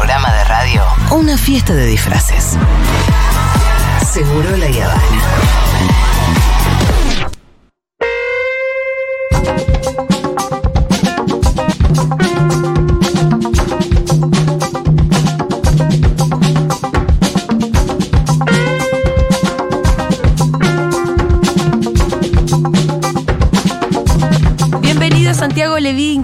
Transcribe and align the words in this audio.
programa 0.00 0.32
de 0.32 0.44
radio 0.44 0.82
o 1.10 1.16
una 1.16 1.36
fiesta 1.36 1.74
de 1.74 1.84
disfraces. 1.84 2.56
Seguro 4.10 4.56
la 4.56 4.66
Habana. 4.66 5.20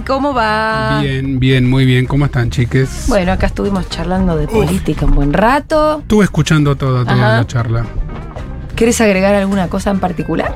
¿Cómo 0.07 0.33
va? 0.33 1.01
Bien, 1.01 1.37
bien, 1.39 1.69
muy 1.69 1.85
bien. 1.85 2.05
¿Cómo 2.05 2.25
están, 2.25 2.49
chiques? 2.49 3.05
Bueno, 3.07 3.33
acá 3.33 3.47
estuvimos 3.47 3.89
charlando 3.89 4.37
de 4.37 4.47
política 4.47 5.05
un 5.05 5.13
buen 5.13 5.33
rato. 5.33 5.99
Estuve 5.99 6.23
escuchando 6.23 6.75
toda, 6.75 7.03
toda 7.03 7.13
Ajá. 7.13 7.37
la 7.37 7.45
charla. 7.47 7.85
¿Quieres 8.75 9.01
agregar 9.01 9.35
alguna 9.35 9.67
cosa 9.67 9.91
en 9.91 9.99
particular? 9.99 10.55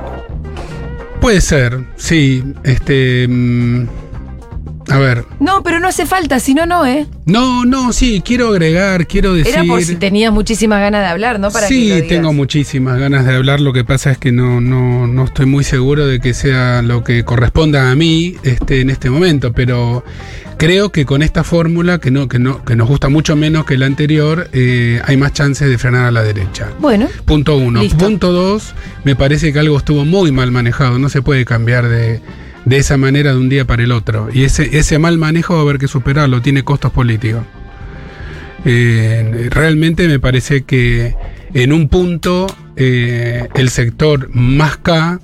Puede 1.20 1.40
ser, 1.40 1.84
sí. 1.96 2.42
Este. 2.64 3.28
mm, 3.28 3.86
a 4.92 4.98
ver. 4.98 5.24
No, 5.40 5.62
pero 5.62 5.80
no 5.80 5.88
hace 5.88 6.06
falta, 6.06 6.38
si 6.40 6.54
no, 6.54 6.66
no, 6.66 6.84
¿eh? 6.86 7.06
No, 7.24 7.64
no, 7.64 7.92
sí, 7.92 8.22
quiero 8.24 8.48
agregar, 8.48 9.06
quiero 9.06 9.34
decir. 9.34 9.54
Era 9.54 9.64
por 9.64 9.82
si 9.82 9.96
tenías 9.96 10.32
muchísimas 10.32 10.80
ganas 10.80 11.02
de 11.02 11.08
hablar, 11.08 11.40
¿no? 11.40 11.50
Para 11.50 11.66
que 11.66 11.74
lo 11.74 11.80
sí, 11.80 11.90
digas. 11.90 12.08
tengo 12.08 12.32
muchísimas 12.32 12.98
ganas 12.98 13.24
de 13.24 13.34
hablar. 13.34 13.60
Lo 13.60 13.72
que 13.72 13.84
pasa 13.84 14.10
es 14.10 14.18
que 14.18 14.32
no, 14.32 14.60
no, 14.60 15.06
no 15.06 15.24
estoy 15.24 15.46
muy 15.46 15.64
seguro 15.64 16.06
de 16.06 16.20
que 16.20 16.34
sea 16.34 16.82
lo 16.82 17.04
que 17.04 17.24
corresponda 17.24 17.90
a 17.90 17.94
mí 17.94 18.36
este, 18.42 18.80
en 18.80 18.90
este 18.90 19.08
momento, 19.08 19.52
pero 19.52 20.04
creo 20.58 20.90
que 20.90 21.04
con 21.06 21.22
esta 21.22 21.42
fórmula, 21.42 21.98
que 21.98 22.10
no, 22.10 22.28
que 22.28 22.38
no, 22.38 22.64
que 22.64 22.76
nos 22.76 22.88
gusta 22.88 23.08
mucho 23.08 23.34
menos 23.34 23.64
que 23.64 23.78
la 23.78 23.86
anterior, 23.86 24.48
eh, 24.52 25.00
hay 25.04 25.16
más 25.16 25.32
chances 25.32 25.68
de 25.68 25.78
frenar 25.78 26.06
a 26.06 26.10
la 26.10 26.22
derecha. 26.22 26.68
Bueno, 26.78 27.08
Punto 27.24 27.56
uno. 27.56 27.80
Listo. 27.80 27.98
Punto 28.04 28.32
dos, 28.32 28.74
me 29.04 29.16
parece 29.16 29.52
que 29.52 29.58
algo 29.58 29.76
estuvo 29.76 30.04
muy 30.04 30.32
mal 30.32 30.50
manejado. 30.50 30.98
No 30.98 31.08
se 31.08 31.22
puede 31.22 31.44
cambiar 31.44 31.88
de, 31.88 32.20
de 32.64 32.76
esa 32.76 32.96
manera 32.96 33.32
de 33.32 33.38
un 33.38 33.48
día 33.48 33.66
para 33.66 33.82
el 33.82 33.92
otro. 33.92 34.28
Y 34.32 34.44
ese, 34.44 34.76
ese 34.78 34.98
mal 34.98 35.18
manejo 35.18 35.54
va 35.54 35.60
a 35.60 35.62
haber 35.62 35.78
que 35.78 35.88
superarlo, 35.88 36.42
tiene 36.42 36.62
costos 36.62 36.92
políticos. 36.92 37.42
Eh, 38.64 39.48
realmente 39.50 40.06
me 40.06 40.20
parece 40.20 40.62
que 40.62 41.14
en 41.52 41.72
un 41.72 41.88
punto 41.88 42.46
eh, 42.76 43.48
el 43.54 43.70
sector 43.70 44.30
más 44.32 44.76
K 44.76 45.20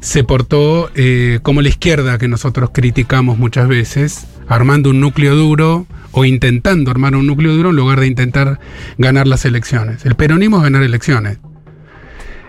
se 0.00 0.24
portó 0.24 0.90
eh, 0.94 1.40
como 1.42 1.62
la 1.62 1.68
izquierda 1.68 2.18
que 2.18 2.28
nosotros 2.28 2.70
criticamos 2.72 3.38
muchas 3.38 3.66
veces, 3.66 4.26
armando 4.46 4.90
un 4.90 5.00
núcleo 5.00 5.34
duro 5.34 5.86
o 6.12 6.24
intentando 6.24 6.90
armar 6.90 7.16
un 7.16 7.26
núcleo 7.26 7.54
duro 7.54 7.70
en 7.70 7.76
lugar 7.76 8.00
de 8.00 8.06
intentar 8.06 8.60
ganar 8.98 9.26
las 9.26 9.44
elecciones. 9.44 10.04
El 10.04 10.14
peronismo 10.14 10.58
es 10.58 10.62
ganar 10.64 10.82
elecciones. 10.82 11.38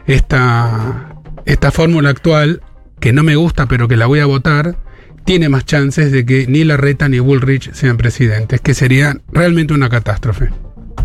Esta, 0.05 1.16
esta 1.45 1.72
fórmula 1.72 2.09
actual, 2.09 2.61
que 2.99 3.13
no 3.13 3.23
me 3.23 3.35
gusta 3.35 3.67
pero 3.67 3.87
que 3.87 3.97
la 3.97 4.05
voy 4.05 4.19
a 4.19 4.25
votar, 4.25 4.77
tiene 5.25 5.49
más 5.49 5.65
chances 5.65 6.11
de 6.11 6.25
que 6.25 6.47
ni 6.47 6.63
Larreta 6.63 7.09
ni 7.09 7.19
Bullrich 7.19 7.73
sean 7.73 7.97
presidentes, 7.97 8.61
que 8.61 8.73
sería 8.73 9.17
realmente 9.31 9.73
una 9.73 9.89
catástrofe. 9.89 10.49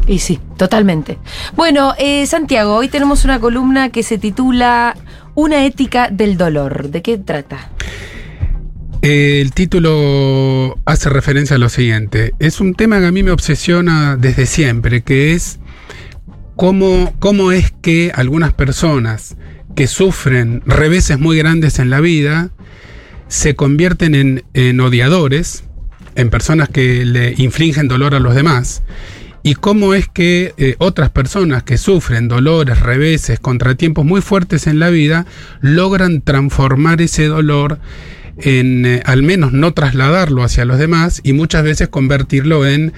y 0.06 0.20
sí, 0.20 0.38
totalmente. 0.56 1.18
Bueno, 1.56 1.94
eh, 1.98 2.24
Santiago, 2.26 2.76
hoy 2.76 2.88
tenemos 2.88 3.24
una 3.24 3.40
columna 3.40 3.90
que 3.90 4.02
se 4.02 4.18
titula 4.18 4.96
Una 5.34 5.64
ética 5.64 6.08
del 6.08 6.36
dolor. 6.36 6.90
¿De 6.90 7.02
qué 7.02 7.18
trata? 7.18 7.70
El 9.02 9.52
título 9.52 10.78
hace 10.84 11.08
referencia 11.08 11.56
a 11.56 11.58
lo 11.58 11.68
siguiente. 11.68 12.34
Es 12.38 12.60
un 12.60 12.74
tema 12.74 13.00
que 13.00 13.06
a 13.06 13.12
mí 13.12 13.24
me 13.24 13.32
obsesiona 13.32 14.16
desde 14.16 14.46
siempre, 14.46 15.02
que 15.02 15.32
es 15.32 15.58
cómo, 16.54 17.12
cómo 17.18 17.50
es 17.50 17.72
que 17.82 18.12
algunas 18.14 18.52
personas 18.52 19.36
que 19.75 19.87
sufren 19.87 20.62
reveses 20.66 21.19
muy 21.19 21.37
grandes 21.37 21.78
en 21.78 21.91
la 21.91 22.00
vida 22.00 22.50
se 23.28 23.55
convierten 23.55 24.15
en, 24.15 24.44
en 24.53 24.81
odiadores, 24.81 25.65
en 26.16 26.28
personas 26.28 26.69
que 26.69 27.06
le 27.06 27.34
infligen 27.38 27.88
dolor 27.88 28.15
a 28.15 28.21
los 28.21 28.34
demás. 28.34 28.82
Y 29.43 29.55
cómo 29.55 29.94
es 29.94 30.06
que 30.06 30.55
eh, 30.56 30.77
otras 30.78 31.11
personas 31.11 31.65
que 31.65 31.77
sufren 31.77 32.28
dolores, 32.28 32.81
reveses, 32.81 33.41
contratiempos 33.41 34.05
muy 34.05 34.21
fuertes 34.21 34.66
en 34.66 34.78
la 34.78 34.91
vida, 34.91 35.27
logran 35.61 36.21
transformar 36.21 37.00
ese 37.00 37.27
dolor 37.27 37.78
en 38.38 38.87
eh, 38.87 39.03
al 39.05 39.22
menos 39.22 39.53
no 39.53 39.72
trasladarlo 39.72 40.44
hacia 40.44 40.65
los 40.65 40.78
demás 40.78 41.21
y 41.25 41.32
muchas 41.32 41.65
veces 41.65 41.88
convertirlo 41.88 42.66
en, 42.66 42.93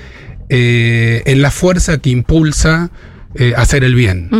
eh, 0.50 1.22
en 1.24 1.40
la 1.40 1.50
fuerza 1.50 1.98
que 1.98 2.10
impulsa 2.10 2.90
eh, 3.34 3.52
hacer 3.56 3.84
el 3.84 3.94
bien. 3.94 4.30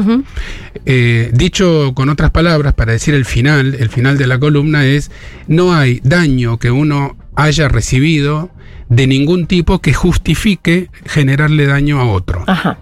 Eh, 0.87 1.31
dicho 1.33 1.93
con 1.95 2.09
otras 2.09 2.31
palabras, 2.31 2.75
para 2.75 2.93
decir 2.93 3.15
el 3.15 3.25
final, 3.25 3.75
el 3.79 3.89
final 3.89 4.19
de 4.19 4.27
la 4.27 4.39
columna 4.39 4.87
es, 4.87 5.11
no 5.49 5.75
hay 5.75 6.01
daño 6.05 6.59
que 6.59 6.71
uno 6.71 7.17
haya 7.35 7.69
recibido 7.69 8.51
de 8.89 9.07
ningún 9.07 9.47
tipo 9.47 9.81
que 9.81 9.95
justifique 9.95 10.91
generarle 11.07 11.67
daño 11.67 12.01
a 12.01 12.05
otro 12.05 12.45
Ajá. 12.47 12.79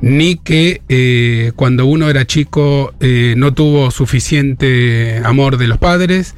ni 0.00 0.36
que 0.36 0.80
eh, 0.88 1.52
cuando 1.54 1.86
uno 1.86 2.08
era 2.08 2.26
chico 2.26 2.94
no 3.36 3.54
tuvo 3.54 3.90
suficiente 3.90 5.20
amor 5.24 5.58
de 5.58 5.68
los 5.68 5.78
padres, 5.78 6.34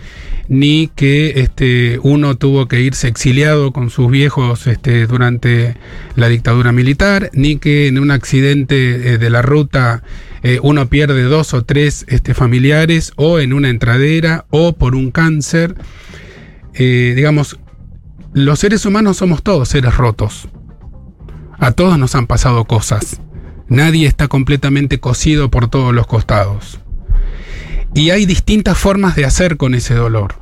ni 0.49 0.89
que 0.89 1.41
este, 1.41 1.99
uno 2.03 2.37
tuvo 2.37 2.69
que 2.69 2.81
irse 2.81 3.09
exiliado 3.09 3.73
con 3.73 3.91
sus 3.91 4.11
viejos 4.11 4.67
este, 4.67 5.07
durante 5.07 5.77
la 6.15 6.29
dictadura 6.29 6.73
militar, 6.73 7.31
ni 7.33 7.57
que 7.57 7.89
en 7.89 7.99
un 7.99 8.11
accidente 8.11 9.15
eh, 9.15 9.19
de 9.19 9.31
la 9.31 9.43
ruta 9.43 10.03
eh, 10.43 10.61
uno 10.63 10.89
pierde 10.89 11.23
dos 11.25 11.55
o 11.55 11.65
tres 11.65 12.05
este, 12.09 12.35
familiares, 12.35 13.13
o 13.17 13.41
en 13.41 13.53
una 13.53 13.69
entradera, 13.69 14.47
o 14.51 14.75
por 14.75 14.95
un 14.95 15.11
cáncer. 15.11 15.75
Eh, 16.75 17.15
digamos, 17.17 17.59
los 18.33 18.59
seres 18.59 18.85
humanos 18.87 19.17
somos 19.17 19.43
todos 19.43 19.69
seres 19.69 19.97
rotos. 19.97 20.49
A 21.59 21.73
todos 21.73 21.99
nos 21.99 22.15
han 22.15 22.27
pasado 22.27 22.65
cosas. 22.67 23.21
Nadie 23.69 24.07
está 24.07 24.29
completamente 24.29 25.01
cosido 25.01 25.51
por 25.51 25.69
todos 25.69 25.95
los 25.95 26.07
costados. 26.07 26.81
Y 27.97 28.11
hay 28.11 28.27
distintas 28.27 28.77
formas 28.77 29.17
de 29.17 29.25
hacer 29.25 29.57
con 29.57 29.75
ese 29.75 29.95
dolor. 29.95 30.35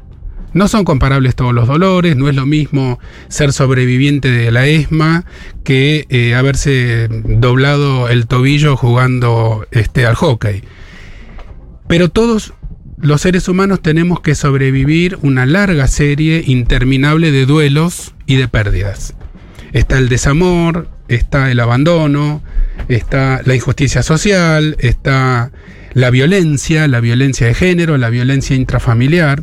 No 0.54 0.66
son 0.66 0.84
comparables 0.84 1.36
todos 1.36 1.54
los 1.54 1.68
dolores, 1.68 2.16
no 2.16 2.28
es 2.28 2.34
lo 2.34 2.46
mismo 2.46 2.98
ser 3.28 3.52
sobreviviente 3.52 4.28
de 4.28 4.50
la 4.50 4.66
ESMA 4.66 5.24
que 5.62 6.04
eh, 6.08 6.34
haberse 6.34 7.06
doblado 7.08 8.08
el 8.08 8.26
tobillo 8.26 8.76
jugando 8.76 9.68
este, 9.70 10.04
al 10.04 10.16
hockey. 10.16 10.64
Pero 11.86 12.08
todos 12.08 12.54
los 12.98 13.20
seres 13.20 13.46
humanos 13.46 13.80
tenemos 13.80 14.18
que 14.18 14.34
sobrevivir 14.34 15.16
una 15.22 15.46
larga 15.46 15.86
serie 15.86 16.42
interminable 16.44 17.30
de 17.30 17.46
duelos 17.46 18.16
y 18.26 18.34
de 18.34 18.48
pérdidas. 18.48 19.14
Está 19.72 19.98
el 19.98 20.08
desamor, 20.08 20.88
está 21.06 21.52
el 21.52 21.60
abandono, 21.60 22.42
está 22.88 23.42
la 23.44 23.54
injusticia 23.54 24.02
social, 24.02 24.76
está 24.80 25.52
la 25.94 26.10
violencia, 26.10 26.86
la 26.88 27.00
violencia 27.00 27.46
de 27.46 27.54
género, 27.54 27.96
la 27.96 28.10
violencia 28.10 28.54
intrafamiliar. 28.56 29.42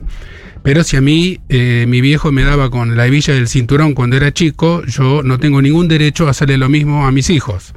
Pero 0.64 0.84
si 0.84 0.96
a 0.96 1.02
mí 1.02 1.40
eh, 1.50 1.86
mi 1.88 2.02
viejo 2.02 2.32
me 2.32 2.44
daba 2.44 2.70
con 2.70 2.96
la 2.96 3.08
hebilla 3.08 3.34
del 3.34 3.48
cinturón 3.48 3.94
cuando 3.96 4.16
era 4.18 4.32
chico, 4.32 4.84
yo 4.86 5.24
no 5.24 5.40
tengo 5.40 5.60
ningún 5.62 5.88
derecho 5.88 6.28
a 6.28 6.32
hacerle 6.32 6.58
lo 6.58 6.70
mismo 6.70 7.08
a 7.08 7.12
mis 7.12 7.32
hijos. 7.32 7.74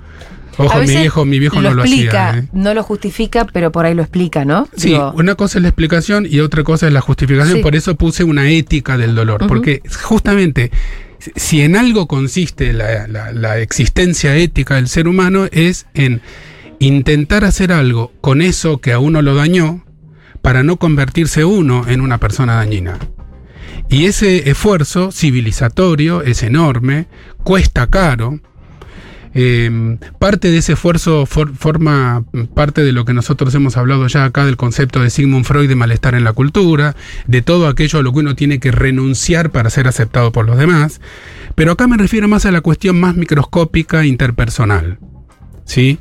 Ojo, 0.57 0.79
mi 0.81 0.87
viejo, 0.87 1.25
mi 1.25 1.39
viejo 1.41 1.61
lo 1.63 1.71
no 1.71 1.77
lo 1.77 1.83
explica, 1.85 2.29
hacía. 2.29 2.41
¿eh? 2.43 2.49
no 2.53 2.75
lo 2.75 2.83
justifica, 2.85 3.45
pero 3.47 3.73
por 3.73 3.87
ahí 3.87 3.95
lo 3.95 4.03
explica, 4.03 4.45
¿no? 4.45 4.69
Sí, 4.77 4.91
Digo, 4.91 5.13
una 5.17 5.35
cosa 5.35 5.59
es 5.59 5.63
la 5.63 5.69
explicación 5.69 6.27
y 6.31 6.41
otra 6.41 6.63
cosa 6.63 6.87
es 6.87 6.93
la 6.93 7.01
justificación. 7.01 7.57
Sí. 7.57 7.63
Por 7.63 7.75
eso 7.75 7.97
puse 7.97 8.23
una 8.23 8.49
ética 8.51 8.97
del 8.99 9.15
dolor. 9.17 9.47
Porque 9.49 9.81
justamente, 10.03 10.71
si 11.35 11.63
en 11.63 11.75
algo 11.77 12.07
consiste 12.07 12.73
la, 12.73 13.09
la- 13.09 13.33
la 13.33 13.59
existencia 13.59 14.37
ética 14.37 14.77
del 14.77 14.87
ser 14.89 15.09
humano, 15.09 15.47
es 15.51 15.87
en 15.95 16.21
intentar 16.87 17.45
hacer 17.45 17.73
algo 17.73 18.13
con 18.21 18.43
eso 18.43 18.79
que 18.81 18.93
a 18.93 18.99
uno 18.99 19.23
lo 19.23 19.35
dañó 19.35 19.85
para 20.43 20.63
no 20.63 20.77
convertirse 20.77 21.45
uno 21.45 21.89
en 21.89 22.01
una 22.01 22.19
persona 22.19 22.55
dañina. 22.55 22.99
Y 23.89 24.07
ese 24.07 24.51
esfuerzo 24.51 25.13
civilizatorio 25.13 26.23
es 26.23 26.43
enorme, 26.43 27.07
cuesta 27.43 27.87
caro. 27.89 28.41
Eh, 29.37 29.99
parte 30.21 30.51
de 30.53 30.59
ese 30.59 30.75
esfuerzo 30.75 31.27
for- 31.27 31.55
forma 31.57 32.25
parte 32.55 32.85
de 32.85 32.93
lo 32.93 33.05
que 33.05 33.15
nosotros 33.15 33.53
hemos 33.55 33.77
hablado 33.77 34.07
ya 34.07 34.25
acá 34.25 34.45
del 34.45 34.57
concepto 34.57 35.03
de 35.03 35.11
Sigmund 35.11 35.45
Freud 35.45 35.69
de 35.69 35.75
malestar 35.75 36.15
en 36.15 36.23
la 36.23 36.33
cultura, 36.33 36.95
de 37.27 37.43
todo 37.43 37.67
aquello 37.67 37.99
a 37.99 38.03
lo 38.03 38.13
que 38.13 38.21
uno 38.21 38.37
tiene 38.37 38.61
que 38.61 38.71
renunciar 38.71 39.51
para 39.51 39.71
ser 39.71 39.89
aceptado 39.89 40.31
por 40.31 40.47
los 40.47 40.57
demás. 40.57 41.01
Pero 41.57 41.73
acá 41.73 41.89
me 41.89 41.97
refiero 41.97 42.29
más 42.29 42.47
a 42.47 42.53
la 42.53 42.61
cuestión 42.61 43.01
más 43.01 43.17
microscópica 43.17 44.05
interpersonal. 44.07 44.99
¿sí? 45.65 45.99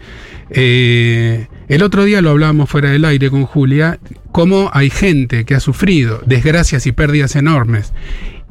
Eh, 0.53 1.47
el 1.67 1.81
otro 1.81 2.03
día 2.03 2.21
lo 2.21 2.29
hablábamos 2.29 2.69
fuera 2.69 2.91
del 2.91 3.05
aire 3.05 3.29
con 3.29 3.45
Julia, 3.45 4.00
cómo 4.31 4.69
hay 4.73 4.89
gente 4.89 5.45
que 5.45 5.55
ha 5.55 5.59
sufrido 5.59 6.21
desgracias 6.25 6.85
y 6.85 6.91
pérdidas 6.91 7.35
enormes 7.35 7.94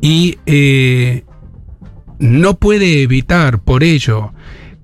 y 0.01 0.39
eh, 0.47 1.25
no 2.19 2.59
puede 2.59 3.03
evitar 3.03 3.61
por 3.63 3.85
ello 3.85 4.33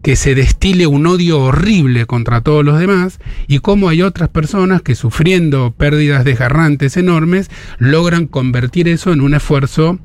que 0.03 0.15
se 0.15 0.37
destile 0.37 0.87
un 0.87 1.07
odio 1.07 1.41
horrible 1.41 2.07
contra 2.07 2.41
todos 2.41 2.65
los 2.65 2.79
demás 2.79 3.19
y 3.49 3.59
cómo 3.59 3.89
hay 3.89 4.03
otras 4.03 4.29
personas 4.29 4.81
que 4.81 4.95
sufriendo 4.95 5.75
pérdidas 5.77 6.25
desgarrantes 6.25 6.97
enormes 6.97 7.51
logran 7.79 8.27
convertir 8.27 8.89
eso 8.89 9.13
en 9.13 9.21
un 9.21 9.35
esfuerzo 9.35 9.99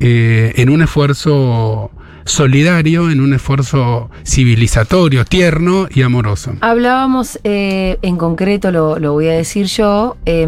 eh, 0.00 0.54
en 0.56 0.70
un 0.70 0.80
esfuerzo 0.80 1.90
solidario, 2.28 3.10
en 3.10 3.20
un 3.20 3.32
esfuerzo 3.34 4.10
civilizatorio, 4.24 5.24
tierno 5.24 5.88
y 5.92 6.02
amoroso. 6.02 6.52
Hablábamos 6.60 7.38
eh, 7.44 7.98
en 8.02 8.16
concreto, 8.16 8.70
lo, 8.70 8.98
lo, 8.98 9.12
voy 9.14 9.28
a 9.28 9.32
decir 9.32 9.66
yo, 9.66 10.16
eh, 10.26 10.46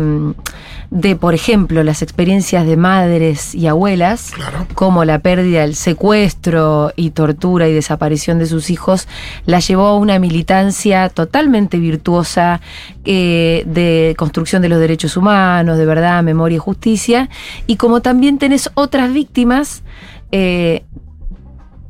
de, 0.91 1.15
por 1.17 1.35
ejemplo, 1.35 1.82
las 1.85 2.03
experiencias 2.03 2.67
de 2.67 2.77
madres 2.77 3.55
y 3.55 3.67
abuelas, 3.69 4.32
Claro. 4.32 4.67
como 4.75 5.05
la 5.05 5.21
pérdida, 5.21 5.62
el 5.65 5.75
secuestro 5.77 6.93
y 6.97 7.11
tortura 7.11 7.69
y 7.69 7.73
desaparición 7.73 8.38
de 8.38 8.47
sus 8.47 8.71
hijos, 8.71 9.06
la 9.47 9.61
llevó 9.61 9.87
a 9.87 9.97
una 9.97 10.19
militancia 10.19 11.09
totalmente 11.09 11.79
virtuosa 11.79 12.61
eh, 13.05 13.62
de 13.67 14.15
construcción 14.19 14.62
de 14.62 14.69
los 14.69 14.81
derechos 14.81 15.17
humanos, 15.17 15.79
de 15.79 15.87
verdad, 15.87 16.23
memoria 16.23 16.56
y 16.56 16.59
justicia. 16.59 17.29
Y 17.67 17.76
como 17.76 18.03
también 18.03 18.38
tenés 18.38 18.71
otras 18.75 19.12
víctimas, 19.12 19.83
eh, 20.33 20.85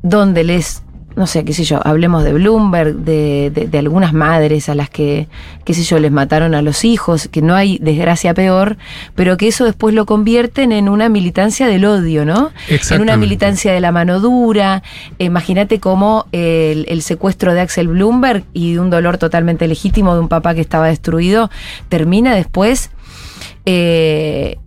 donde 0.02 0.44
les, 0.44 0.82
no 1.16 1.26
sé, 1.26 1.44
qué 1.44 1.52
sé 1.52 1.64
yo, 1.64 1.80
hablemos 1.86 2.22
de 2.24 2.32
Bloomberg, 2.32 2.94
de, 2.94 3.50
de- 3.52 3.66
de 3.66 3.78
algunas 3.78 4.12
madres 4.12 4.68
a 4.68 4.74
las 4.74 4.88
que, 4.88 5.26
qué 5.64 5.74
sé 5.74 5.82
yo, 5.82 5.98
les 5.98 6.10
mataron 6.12 6.54
a 6.54 6.62
los 6.62 6.84
hijos, 6.84 7.28
que 7.28 7.42
no 7.42 7.54
hay 7.54 7.78
desgracia 7.78 8.32
peor, 8.32 8.78
pero 9.14 9.36
que 9.36 9.48
eso 9.48 9.64
después 9.64 9.94
lo 9.94 10.06
convierten 10.06 10.72
en 10.72 10.88
una 10.88 11.08
militancia 11.08 11.66
del 11.66 11.84
odio, 11.84 12.24
¿no? 12.24 12.50
En 12.94 13.02
una 13.02 13.12
militancia 13.18 13.72
de 13.72 13.80
la 13.80 13.92
mano 13.92 14.20
dura. 14.20 14.82
Imagínate 15.18 15.80
cómo 15.80 16.26
el, 16.32 16.86
el 16.88 17.02
secuestro 17.02 17.52
de 17.52 17.60
Axel 17.60 17.88
Bloomberg 17.88 18.44
y 18.54 18.76
un 18.78 18.88
dolor 18.88 19.18
totalmente 19.18 19.66
legítimo 19.68 20.14
de 20.14 20.20
un 20.20 20.28
papá 20.28 20.54
que 20.54 20.60
estaba 20.62 20.86
destruido, 20.86 21.50
termina 21.88 22.34
después 22.34 22.90
eh, 23.66 24.58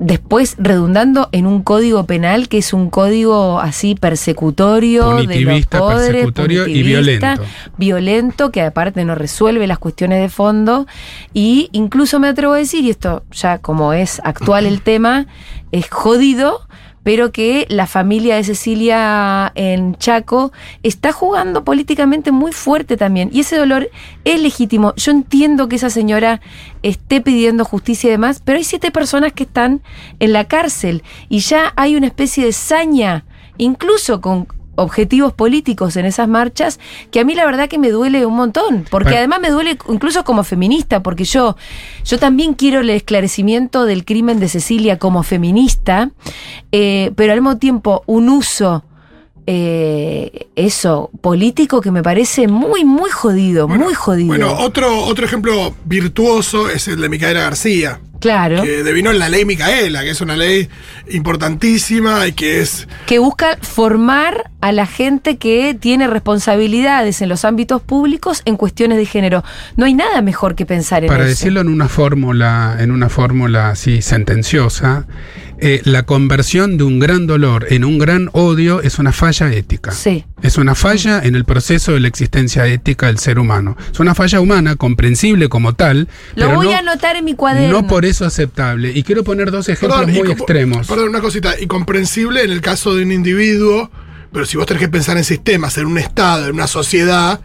después 0.00 0.56
redundando 0.58 1.28
en 1.30 1.46
un 1.46 1.62
código 1.62 2.06
penal 2.06 2.48
que 2.48 2.58
es 2.58 2.72
un 2.72 2.88
código 2.88 3.60
así 3.60 3.94
persecutorio 3.94 5.14
de 5.26 5.40
los 5.42 5.66
persecutorio 5.66 6.66
y 6.66 6.82
violento. 6.82 7.42
violento, 7.76 8.50
que 8.50 8.62
aparte 8.62 9.04
no 9.04 9.14
resuelve 9.14 9.66
las 9.66 9.78
cuestiones 9.78 10.22
de 10.22 10.30
fondo 10.30 10.86
y 11.34 11.68
incluso 11.72 12.18
me 12.18 12.28
atrevo 12.28 12.54
a 12.54 12.56
decir, 12.56 12.84
y 12.84 12.90
esto 12.90 13.22
ya 13.30 13.58
como 13.58 13.92
es 13.92 14.20
actual 14.24 14.64
el 14.64 14.80
tema, 14.80 15.26
es 15.70 15.88
jodido, 15.90 16.66
pero 17.02 17.32
que 17.32 17.66
la 17.68 17.86
familia 17.86 18.36
de 18.36 18.44
Cecilia 18.44 19.52
en 19.54 19.96
Chaco 19.96 20.52
está 20.82 21.12
jugando 21.12 21.64
políticamente 21.64 22.32
muy 22.32 22.52
fuerte 22.52 22.96
también. 22.96 23.30
Y 23.32 23.40
ese 23.40 23.56
dolor 23.56 23.90
es 24.24 24.40
legítimo. 24.40 24.94
Yo 24.96 25.12
entiendo 25.12 25.68
que 25.68 25.76
esa 25.76 25.90
señora 25.90 26.40
esté 26.82 27.20
pidiendo 27.20 27.64
justicia 27.64 28.08
y 28.08 28.12
demás, 28.12 28.42
pero 28.44 28.58
hay 28.58 28.64
siete 28.64 28.90
personas 28.90 29.32
que 29.32 29.44
están 29.44 29.82
en 30.18 30.32
la 30.32 30.44
cárcel 30.44 31.02
y 31.28 31.40
ya 31.40 31.72
hay 31.76 31.96
una 31.96 32.06
especie 32.06 32.44
de 32.44 32.52
saña, 32.52 33.24
incluso 33.56 34.20
con 34.20 34.46
objetivos 34.80 35.32
políticos 35.32 35.96
en 35.96 36.06
esas 36.06 36.28
marchas 36.28 36.80
que 37.10 37.20
a 37.20 37.24
mí 37.24 37.34
la 37.34 37.44
verdad 37.44 37.68
que 37.68 37.78
me 37.78 37.90
duele 37.90 38.26
un 38.26 38.34
montón 38.36 38.84
porque 38.90 39.10
Bueno. 39.10 39.18
además 39.18 39.40
me 39.40 39.50
duele 39.50 39.78
incluso 39.88 40.24
como 40.24 40.42
feminista 40.44 41.02
porque 41.02 41.24
yo 41.24 41.56
yo 42.04 42.18
también 42.18 42.54
quiero 42.54 42.80
el 42.80 42.90
esclarecimiento 42.90 43.84
del 43.84 44.04
crimen 44.04 44.40
de 44.40 44.48
Cecilia 44.48 44.98
como 44.98 45.22
feminista 45.22 46.10
eh, 46.72 47.12
pero 47.16 47.32
al 47.32 47.40
mismo 47.40 47.58
tiempo 47.58 48.02
un 48.06 48.28
uso 48.28 48.84
eh, 49.52 50.46
eso 50.54 51.10
político 51.20 51.80
que 51.80 51.90
me 51.90 52.04
parece 52.04 52.46
muy 52.46 52.84
muy 52.84 53.10
jodido 53.10 53.66
muy 53.66 53.94
jodido 53.94 54.28
Bueno, 54.28 54.52
otro, 54.52 55.04
otro 55.06 55.26
ejemplo 55.26 55.74
virtuoso 55.84 56.70
es 56.70 56.86
el 56.86 57.00
de 57.00 57.08
Micaela 57.08 57.40
García, 57.40 57.98
claro 58.20 58.62
que 58.62 58.84
devino 58.84 59.10
en 59.10 59.18
la 59.18 59.28
ley 59.28 59.44
Micaela, 59.44 60.02
que 60.04 60.10
es 60.10 60.20
una 60.20 60.36
ley 60.36 60.68
importantísima 61.10 62.28
y 62.28 62.32
que 62.32 62.60
es 62.60 62.86
que 63.06 63.18
busca 63.18 63.58
formar 63.60 64.52
a 64.60 64.70
la 64.70 64.86
gente 64.86 65.36
que 65.36 65.74
tiene 65.74 66.06
responsabilidades 66.06 67.20
en 67.20 67.28
los 67.28 67.44
ámbitos 67.44 67.82
públicos 67.82 68.42
en 68.44 68.56
cuestiones 68.56 68.98
de 68.98 69.06
género. 69.06 69.42
No 69.76 69.84
hay 69.84 69.94
nada 69.94 70.22
mejor 70.22 70.54
que 70.54 70.64
pensar 70.66 71.02
en 71.02 71.08
Para 71.08 71.24
eso. 71.24 71.30
decirlo 71.30 71.60
en 71.60 71.68
una 71.68 71.88
fórmula, 71.88 72.76
en 72.78 72.92
una 72.92 73.08
fórmula 73.08 73.70
así 73.70 74.00
sentenciosa, 74.00 75.06
eh, 75.60 75.80
la 75.84 76.04
conversión 76.04 76.76
de 76.78 76.84
un 76.84 76.98
gran 76.98 77.26
dolor 77.26 77.66
en 77.70 77.84
un 77.84 77.98
gran 77.98 78.28
odio 78.32 78.82
es 78.82 78.98
una 78.98 79.12
falla 79.12 79.52
ética. 79.52 79.92
Sí. 79.92 80.24
Es 80.42 80.56
una 80.58 80.74
falla 80.74 81.20
en 81.22 81.34
el 81.34 81.44
proceso 81.44 81.92
de 81.92 82.00
la 82.00 82.08
existencia 82.08 82.66
ética 82.66 83.06
del 83.06 83.18
ser 83.18 83.38
humano. 83.38 83.76
Es 83.92 84.00
una 84.00 84.14
falla 84.14 84.40
humana, 84.40 84.76
comprensible 84.76 85.48
como 85.48 85.74
tal, 85.74 86.08
Lo 86.34 86.46
pero 86.46 86.56
voy 86.56 86.66
no, 86.66 86.72
a 86.72 86.78
anotar 86.78 87.16
en 87.16 87.24
mi 87.24 87.34
cuaderno. 87.34 87.82
no 87.82 87.86
por 87.86 88.04
eso 88.04 88.24
aceptable. 88.24 88.92
Y 88.94 89.02
quiero 89.02 89.22
poner 89.24 89.50
dos 89.50 89.68
ejemplos 89.68 90.00
Perdón, 90.00 90.14
muy 90.16 90.30
extremos. 90.32 90.86
Perdón, 90.86 91.08
una 91.10 91.20
cosita. 91.20 91.54
Y 91.60 91.66
comprensible 91.66 92.42
en 92.42 92.50
el 92.50 92.60
caso 92.60 92.94
de 92.94 93.02
un 93.04 93.12
individuo, 93.12 93.90
pero 94.32 94.46
si 94.46 94.56
vos 94.56 94.66
tenés 94.66 94.80
que 94.82 94.88
pensar 94.88 95.16
en 95.16 95.24
sistemas, 95.24 95.76
en 95.78 95.86
un 95.86 95.98
Estado, 95.98 96.46
en 96.46 96.54
una 96.54 96.66
sociedad, 96.66 97.40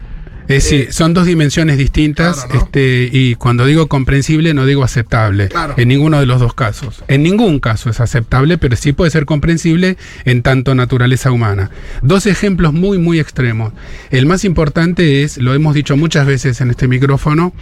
Eh, 0.48 0.60
sí, 0.60 0.86
son 0.90 1.12
dos 1.14 1.26
dimensiones 1.26 1.76
distintas 1.78 2.36
Claro, 2.44 2.54
¿no? 2.54 2.60
este, 2.60 3.08
y 3.12 3.34
cuando 3.34 3.66
digo 3.66 3.88
comprensible 3.88 4.54
no 4.54 4.64
digo 4.66 4.84
aceptable 4.84 5.48
Claro. 5.48 5.74
en 5.76 5.88
ninguno 5.88 6.20
de 6.20 6.26
los 6.26 6.40
dos 6.40 6.54
casos. 6.54 7.02
En 7.08 7.22
ningún 7.22 7.58
caso 7.58 7.90
es 7.90 8.00
aceptable, 8.00 8.58
pero 8.58 8.76
sí 8.76 8.92
puede 8.92 9.10
ser 9.10 9.24
comprensible 9.26 9.96
en 10.24 10.42
tanto 10.42 10.74
naturaleza 10.74 11.30
humana. 11.32 11.70
Dos 12.02 12.26
ejemplos 12.26 12.72
muy, 12.72 12.98
muy 12.98 13.18
extremos. 13.18 13.72
El 14.10 14.26
más 14.26 14.44
importante 14.44 15.22
es, 15.22 15.38
lo 15.38 15.54
hemos 15.54 15.74
dicho 15.74 15.96
muchas 15.96 16.26
veces 16.26 16.60
en 16.60 16.70
este 16.70 16.86
micrófono, 16.88 17.52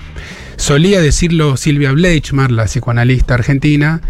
solía 0.57 1.01
decirlo 1.01 1.57
Silvia 1.57 1.93
Bleichmar, 1.93 2.51
la 2.51 2.65
psicoanalista 2.67 3.35
argentina, 3.35 4.01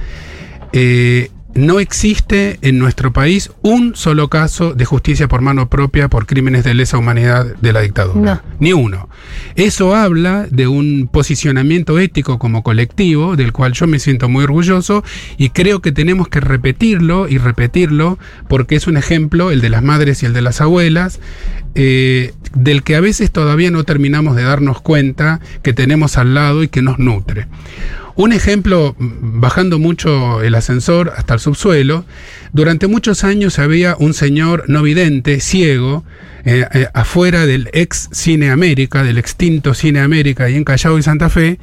eh, 0.72 1.30
no 1.54 1.80
existe 1.80 2.58
en 2.62 2.78
nuestro 2.78 3.12
país 3.12 3.50
un 3.62 3.94
solo 3.94 4.28
caso 4.28 4.74
de 4.74 4.84
justicia 4.84 5.28
por 5.28 5.40
mano 5.40 5.68
propia 5.68 6.08
por 6.08 6.26
crímenes 6.26 6.64
de 6.64 6.74
lesa 6.74 6.98
humanidad 6.98 7.46
de 7.60 7.72
la 7.72 7.80
dictadura. 7.80 8.34
No. 8.34 8.40
Ni 8.58 8.72
uno. 8.72 9.08
Eso 9.54 9.94
habla 9.94 10.46
de 10.50 10.66
un 10.66 11.08
posicionamiento 11.10 11.98
ético 11.98 12.38
como 12.38 12.62
colectivo, 12.62 13.36
del 13.36 13.52
cual 13.52 13.72
yo 13.72 13.86
me 13.86 13.98
siento 13.98 14.28
muy 14.28 14.44
orgulloso 14.44 15.04
y 15.36 15.50
creo 15.50 15.80
que 15.80 15.92
tenemos 15.92 16.28
que 16.28 16.40
repetirlo 16.40 17.28
y 17.28 17.38
repetirlo 17.38 18.18
porque 18.48 18.76
es 18.76 18.86
un 18.86 18.96
ejemplo, 18.96 19.50
el 19.50 19.60
de 19.60 19.70
las 19.70 19.82
madres 19.82 20.22
y 20.22 20.26
el 20.26 20.32
de 20.32 20.42
las 20.42 20.60
abuelas, 20.60 21.20
eh, 21.74 22.32
del 22.54 22.82
que 22.82 22.96
a 22.96 23.00
veces 23.00 23.30
todavía 23.30 23.70
no 23.70 23.84
terminamos 23.84 24.36
de 24.36 24.42
darnos 24.42 24.80
cuenta 24.80 25.40
que 25.62 25.72
tenemos 25.72 26.18
al 26.18 26.34
lado 26.34 26.62
y 26.62 26.68
que 26.68 26.82
nos 26.82 26.98
nutre. 26.98 27.46
Un 28.16 28.32
ejemplo, 28.32 28.94
bajando 28.98 29.80
mucho 29.80 30.40
el 30.42 30.54
ascensor 30.54 31.12
hasta 31.16 31.34
el 31.34 31.40
subsuelo, 31.40 32.04
durante 32.52 32.86
muchos 32.86 33.24
años 33.24 33.58
había 33.58 33.96
un 33.98 34.14
señor 34.14 34.64
no 34.68 34.82
vidente, 34.82 35.40
ciego, 35.40 36.04
eh, 36.44 36.64
eh, 36.72 36.86
afuera 36.94 37.44
del 37.44 37.70
ex 37.72 38.08
Cine 38.12 38.50
América, 38.50 39.02
del 39.02 39.18
extinto 39.18 39.74
Cine 39.74 39.98
América, 39.98 40.44
ahí 40.44 40.54
en 40.54 40.62
Callao 40.62 40.96
y 40.96 41.02
Santa 41.02 41.28
Fe, 41.28 41.58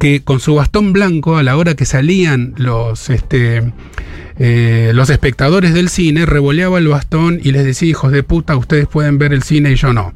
que 0.00 0.22
con 0.24 0.40
su 0.40 0.56
bastón 0.56 0.92
blanco, 0.92 1.36
a 1.36 1.44
la 1.44 1.56
hora 1.56 1.74
que 1.74 1.84
salían 1.84 2.54
los, 2.56 3.08
este, 3.08 3.72
eh, 4.38 4.90
los 4.94 5.10
espectadores 5.10 5.74
del 5.74 5.90
cine, 5.90 6.26
revoleaba 6.26 6.78
el 6.78 6.88
bastón 6.88 7.38
y 7.40 7.52
les 7.52 7.64
decía, 7.64 7.90
hijos 7.90 8.10
de 8.10 8.24
puta, 8.24 8.56
ustedes 8.56 8.88
pueden 8.88 9.18
ver 9.18 9.32
el 9.32 9.44
cine 9.44 9.70
y 9.70 9.76
yo 9.76 9.92
no. 9.92 10.12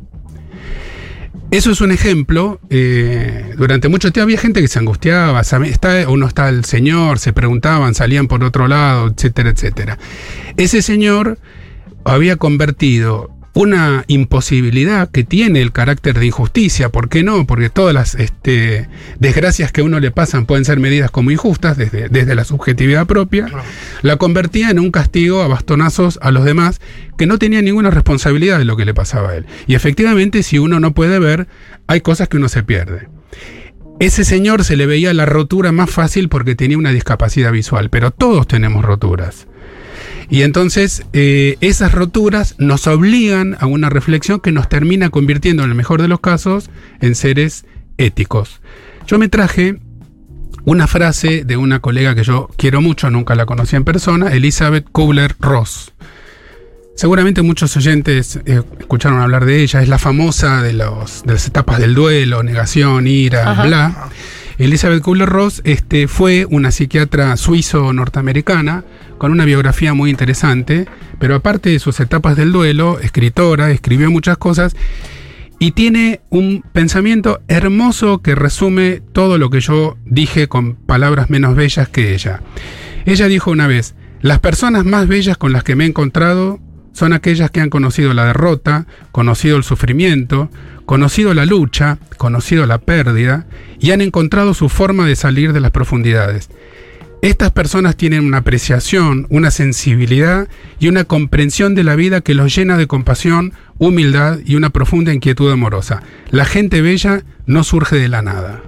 Eso 1.50 1.70
es 1.70 1.80
un 1.80 1.92
ejemplo. 1.92 2.60
eh, 2.70 3.54
durante 3.56 3.88
mucho 3.88 4.10
tiempo 4.10 4.24
había 4.24 4.38
gente 4.38 4.60
que 4.60 4.68
se 4.68 4.78
angustiaba, 4.78 5.40
está, 5.40 6.08
o 6.08 6.16
no 6.16 6.26
está 6.26 6.48
el 6.48 6.64
señor, 6.64 7.18
se 7.18 7.32
preguntaban, 7.32 7.94
salían 7.94 8.28
por 8.28 8.42
otro 8.44 8.68
lado, 8.68 9.08
etcétera, 9.08 9.50
etcétera. 9.50 9.98
Ese 10.56 10.82
señor 10.82 11.38
había 12.04 12.36
convertido 12.36 13.30
una 13.54 14.04
imposibilidad 14.06 15.10
que 15.10 15.24
tiene 15.24 15.60
el 15.60 15.72
carácter 15.72 16.18
de 16.18 16.26
injusticia, 16.26 16.88
¿por 16.88 17.08
qué 17.08 17.22
no? 17.22 17.46
Porque 17.46 17.68
todas 17.68 17.92
las 17.92 18.14
este, 18.14 18.88
desgracias 19.18 19.72
que 19.72 19.82
a 19.82 19.84
uno 19.84 20.00
le 20.00 20.10
pasan 20.10 20.46
pueden 20.46 20.64
ser 20.64 20.80
medidas 20.80 21.10
como 21.10 21.30
injustas 21.30 21.76
desde, 21.76 22.08
desde 22.08 22.34
la 22.34 22.44
subjetividad 22.44 23.06
propia, 23.06 23.46
la 24.00 24.16
convertía 24.16 24.70
en 24.70 24.78
un 24.78 24.90
castigo 24.90 25.42
a 25.42 25.48
bastonazos 25.48 26.18
a 26.22 26.30
los 26.30 26.44
demás 26.44 26.80
que 27.18 27.26
no 27.26 27.38
tenían 27.38 27.66
ninguna 27.66 27.90
responsabilidad 27.90 28.58
de 28.58 28.64
lo 28.64 28.76
que 28.76 28.86
le 28.86 28.94
pasaba 28.94 29.30
a 29.30 29.36
él. 29.36 29.46
Y 29.66 29.74
efectivamente, 29.74 30.42
si 30.42 30.58
uno 30.58 30.80
no 30.80 30.94
puede 30.94 31.18
ver, 31.18 31.46
hay 31.86 32.00
cosas 32.00 32.28
que 32.28 32.38
uno 32.38 32.48
se 32.48 32.62
pierde. 32.62 33.08
Ese 34.00 34.24
señor 34.24 34.64
se 34.64 34.76
le 34.76 34.86
veía 34.86 35.12
la 35.12 35.26
rotura 35.26 35.72
más 35.72 35.90
fácil 35.90 36.28
porque 36.28 36.54
tenía 36.54 36.78
una 36.78 36.90
discapacidad 36.90 37.52
visual, 37.52 37.90
pero 37.90 38.10
todos 38.10 38.48
tenemos 38.48 38.84
roturas. 38.84 39.46
Y 40.32 40.44
entonces 40.44 41.04
eh, 41.12 41.58
esas 41.60 41.92
roturas 41.92 42.54
nos 42.56 42.86
obligan 42.86 43.58
a 43.60 43.66
una 43.66 43.90
reflexión 43.90 44.40
que 44.40 44.50
nos 44.50 44.66
termina 44.66 45.10
convirtiendo, 45.10 45.62
en 45.62 45.68
el 45.68 45.76
mejor 45.76 46.00
de 46.00 46.08
los 46.08 46.20
casos, 46.20 46.70
en 47.02 47.14
seres 47.14 47.66
éticos. 47.98 48.62
Yo 49.06 49.18
me 49.18 49.28
traje 49.28 49.76
una 50.64 50.86
frase 50.86 51.44
de 51.44 51.58
una 51.58 51.80
colega 51.80 52.14
que 52.14 52.24
yo 52.24 52.48
quiero 52.56 52.80
mucho, 52.80 53.10
nunca 53.10 53.34
la 53.34 53.44
conocí 53.44 53.76
en 53.76 53.84
persona, 53.84 54.32
Elizabeth 54.32 54.86
Kubler-Ross. 54.90 55.92
Seguramente 56.96 57.42
muchos 57.42 57.76
oyentes 57.76 58.40
eh, 58.46 58.62
escucharon 58.80 59.20
hablar 59.20 59.44
de 59.44 59.62
ella. 59.62 59.82
Es 59.82 59.88
la 59.88 59.98
famosa 59.98 60.62
de, 60.62 60.72
los, 60.72 61.24
de 61.24 61.34
las 61.34 61.46
etapas 61.46 61.78
del 61.78 61.94
duelo, 61.94 62.42
negación, 62.42 63.06
ira, 63.06 63.50
Ajá. 63.50 63.66
bla. 63.66 64.08
Elizabeth 64.56 65.02
Kubler-Ross 65.02 65.60
este, 65.64 66.08
fue 66.08 66.46
una 66.48 66.70
psiquiatra 66.70 67.36
suizo-norteamericana 67.36 68.84
con 69.22 69.30
una 69.30 69.44
biografía 69.44 69.94
muy 69.94 70.10
interesante, 70.10 70.88
pero 71.20 71.36
aparte 71.36 71.70
de 71.70 71.78
sus 71.78 72.00
etapas 72.00 72.34
del 72.34 72.50
duelo, 72.50 72.98
escritora, 72.98 73.70
escribió 73.70 74.10
muchas 74.10 74.36
cosas 74.36 74.74
y 75.60 75.70
tiene 75.70 76.22
un 76.28 76.64
pensamiento 76.72 77.40
hermoso 77.46 78.20
que 78.20 78.34
resume 78.34 79.00
todo 79.12 79.38
lo 79.38 79.48
que 79.48 79.60
yo 79.60 79.96
dije 80.04 80.48
con 80.48 80.74
palabras 80.74 81.30
menos 81.30 81.54
bellas 81.54 81.88
que 81.88 82.14
ella. 82.14 82.42
Ella 83.06 83.28
dijo 83.28 83.52
una 83.52 83.68
vez, 83.68 83.94
las 84.22 84.40
personas 84.40 84.84
más 84.84 85.06
bellas 85.06 85.36
con 85.38 85.52
las 85.52 85.62
que 85.62 85.76
me 85.76 85.84
he 85.84 85.86
encontrado 85.86 86.58
son 86.90 87.12
aquellas 87.12 87.52
que 87.52 87.60
han 87.60 87.70
conocido 87.70 88.14
la 88.14 88.24
derrota, 88.24 88.88
conocido 89.12 89.56
el 89.56 89.62
sufrimiento, 89.62 90.50
conocido 90.84 91.32
la 91.32 91.46
lucha, 91.46 91.98
conocido 92.16 92.66
la 92.66 92.78
pérdida 92.78 93.46
y 93.78 93.92
han 93.92 94.00
encontrado 94.00 94.52
su 94.52 94.68
forma 94.68 95.06
de 95.06 95.14
salir 95.14 95.52
de 95.52 95.60
las 95.60 95.70
profundidades. 95.70 96.50
Estas 97.22 97.52
personas 97.52 97.96
tienen 97.96 98.26
una 98.26 98.38
apreciación, 98.38 99.26
una 99.30 99.52
sensibilidad 99.52 100.48
y 100.80 100.88
una 100.88 101.04
comprensión 101.04 101.76
de 101.76 101.84
la 101.84 101.94
vida 101.94 102.20
que 102.20 102.34
los 102.34 102.52
llena 102.54 102.76
de 102.76 102.88
compasión, 102.88 103.52
humildad 103.78 104.40
y 104.44 104.56
una 104.56 104.70
profunda 104.70 105.14
inquietud 105.14 105.50
amorosa. 105.52 106.02
La 106.30 106.44
gente 106.44 106.82
bella 106.82 107.22
no 107.46 107.62
surge 107.62 107.94
de 107.96 108.08
la 108.08 108.22
nada. 108.22 108.60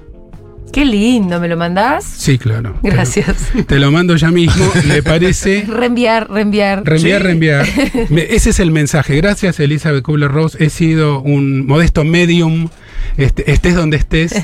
Qué 0.73 0.85
lindo, 0.85 1.41
¿me 1.41 1.49
lo 1.49 1.57
mandás? 1.57 2.05
Sí, 2.05 2.39
claro. 2.39 2.79
Gracias. 2.83 3.49
Te 3.53 3.59
lo, 3.59 3.65
te 3.65 3.79
lo 3.81 3.91
mando 3.91 4.15
ya 4.17 4.31
mismo. 4.31 4.65
Me 4.87 5.03
parece. 5.03 5.65
Reenviar, 5.69 6.31
reenviar. 6.31 6.85
Reenviar, 6.85 7.21
Sí. 7.23 7.27
reenviar. 7.27 7.67
Ese 8.31 8.51
es 8.51 8.61
el 8.61 8.71
mensaje. 8.71 9.17
Gracias, 9.17 9.59
Elizabeth 9.59 10.05
Kubler-Ross. 10.05 10.57
He 10.61 10.71
sido 10.71 11.21
un 11.23 11.67
modesto 11.67 12.05
medium, 12.05 12.69
este, 13.17 13.51
estés 13.53 13.75
donde 13.75 13.97
estés, 13.97 14.35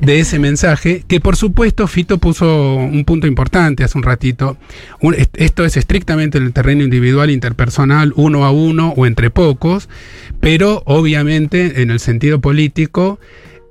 de 0.00 0.20
ese 0.20 0.38
mensaje. 0.38 1.04
Que 1.06 1.20
por 1.20 1.36
supuesto, 1.36 1.86
Fito 1.86 2.18
puso 2.18 2.74
un 2.76 3.04
punto 3.04 3.26
importante 3.26 3.84
hace 3.84 3.98
un 3.98 4.04
ratito. 4.04 4.56
Esto 5.34 5.64
es 5.64 5.76
estrictamente 5.76 6.38
en 6.38 6.44
el 6.44 6.52
terreno 6.52 6.82
individual, 6.82 7.30
interpersonal, 7.30 8.12
uno 8.16 8.44
a 8.44 8.50
uno 8.50 8.94
o 8.96 9.06
entre 9.06 9.30
pocos. 9.30 9.88
Pero 10.40 10.82
obviamente, 10.86 11.82
en 11.82 11.90
el 11.90 12.00
sentido 12.00 12.40
político. 12.40 13.18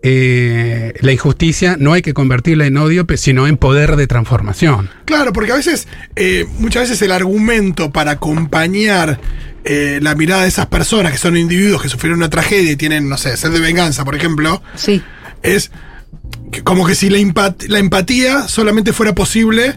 Eh, 0.08 0.94
la 1.02 1.12
injusticia 1.12 1.78
no 1.80 1.94
hay 1.94 2.04
que 2.04 2.14
convertirla 2.14 2.68
en 2.68 2.78
odio, 2.78 3.08
sino 3.16 3.48
en 3.48 3.58
poder 3.58 3.96
de 3.96 4.06
transformación. 4.06 4.92
Claro, 5.06 5.34
porque 5.34 5.52
a 5.52 5.56
veces, 5.56 5.88
eh, 6.16 6.46
muchas 6.60 6.84
veces 6.84 7.02
el 7.02 7.12
argumento 7.12 7.92
para 7.92 8.12
acompañar 8.12 9.20
eh, 9.64 9.98
la 10.04 10.14
mirada 10.14 10.44
de 10.44 10.50
esas 10.50 10.68
personas 10.68 11.12
que 11.12 11.18
son 11.18 11.36
individuos 11.38 11.82
que 11.82 11.90
sufrieron 11.90 12.20
una 12.20 12.30
tragedia 12.30 12.72
y 12.72 12.76
tienen, 12.76 13.10
no 13.10 13.18
sé, 13.18 13.36
sed 13.36 13.50
de 13.52 13.60
venganza, 13.60 14.06
por 14.06 14.14
ejemplo, 14.16 14.62
Sí. 14.76 15.02
es 15.42 15.72
que- 16.52 16.62
como 16.62 16.86
que 16.86 16.94
si 16.94 17.10
la, 17.10 17.18
empat- 17.18 17.66
la 17.68 17.80
empatía 17.80 18.48
solamente 18.48 18.94
fuera 18.94 19.16
posible 19.16 19.76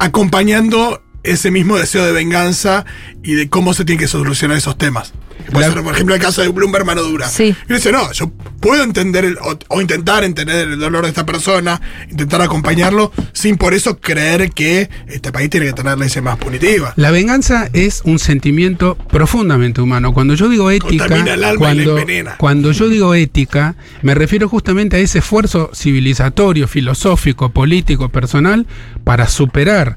acompañando 0.00 1.00
ese 1.22 1.52
mismo 1.52 1.78
deseo 1.78 2.04
de 2.04 2.10
venganza 2.10 2.84
y 3.22 3.34
de 3.34 3.48
cómo 3.48 3.72
se 3.72 3.84
tienen 3.84 4.00
que 4.00 4.08
solucionar 4.08 4.56
esos 4.56 4.76
temas. 4.76 5.12
Puede 5.52 5.66
La- 5.68 5.72
ser, 5.74 5.82
por 5.82 5.94
ejemplo, 5.94 6.14
el 6.14 6.20
caso 6.20 6.42
de 6.42 6.48
Bloomberg 6.48 6.84
mano 6.84 7.02
dura. 7.02 7.28
Sí. 7.28 7.54
Y 7.68 7.72
dice, 7.74 7.92
no, 7.92 8.10
yo 8.12 8.30
puedo 8.60 8.82
entender 8.82 9.24
el- 9.24 9.38
o, 9.38 9.58
o 9.68 9.80
intentar 9.80 10.24
entender 10.24 10.68
el 10.68 10.78
dolor 10.78 11.02
de 11.04 11.08
esta 11.10 11.24
persona, 11.26 11.80
intentar 12.10 12.42
acompañarlo, 12.42 13.12
sin 13.32 13.56
por 13.56 13.74
eso 13.74 13.98
creer 14.00 14.50
que 14.52 14.88
este 15.08 15.32
país 15.32 15.50
tiene 15.50 15.66
que 15.66 15.72
tener 15.72 15.98
leyes 15.98 16.22
más 16.22 16.36
punitivas. 16.38 16.92
La 16.96 17.10
venganza 17.10 17.68
es 17.72 18.02
un 18.04 18.18
sentimiento 18.18 18.96
profundamente 18.96 19.80
humano. 19.80 20.12
Cuando 20.12 20.34
yo 20.34 20.48
digo 20.48 20.70
ética, 20.70 21.06
el 21.06 21.12
alma 21.12 21.34
y 21.34 21.36
la 21.36 21.54
cuando, 21.56 21.96
cuando 22.38 22.72
yo 22.72 22.88
digo 22.88 23.14
ética, 23.14 23.76
me 24.02 24.14
refiero 24.14 24.48
justamente 24.48 24.96
a 24.96 25.00
ese 25.00 25.18
esfuerzo 25.20 25.70
civilizatorio, 25.74 26.68
filosófico, 26.68 27.50
político, 27.50 28.08
personal 28.08 28.66
para 29.04 29.28
superar 29.28 29.96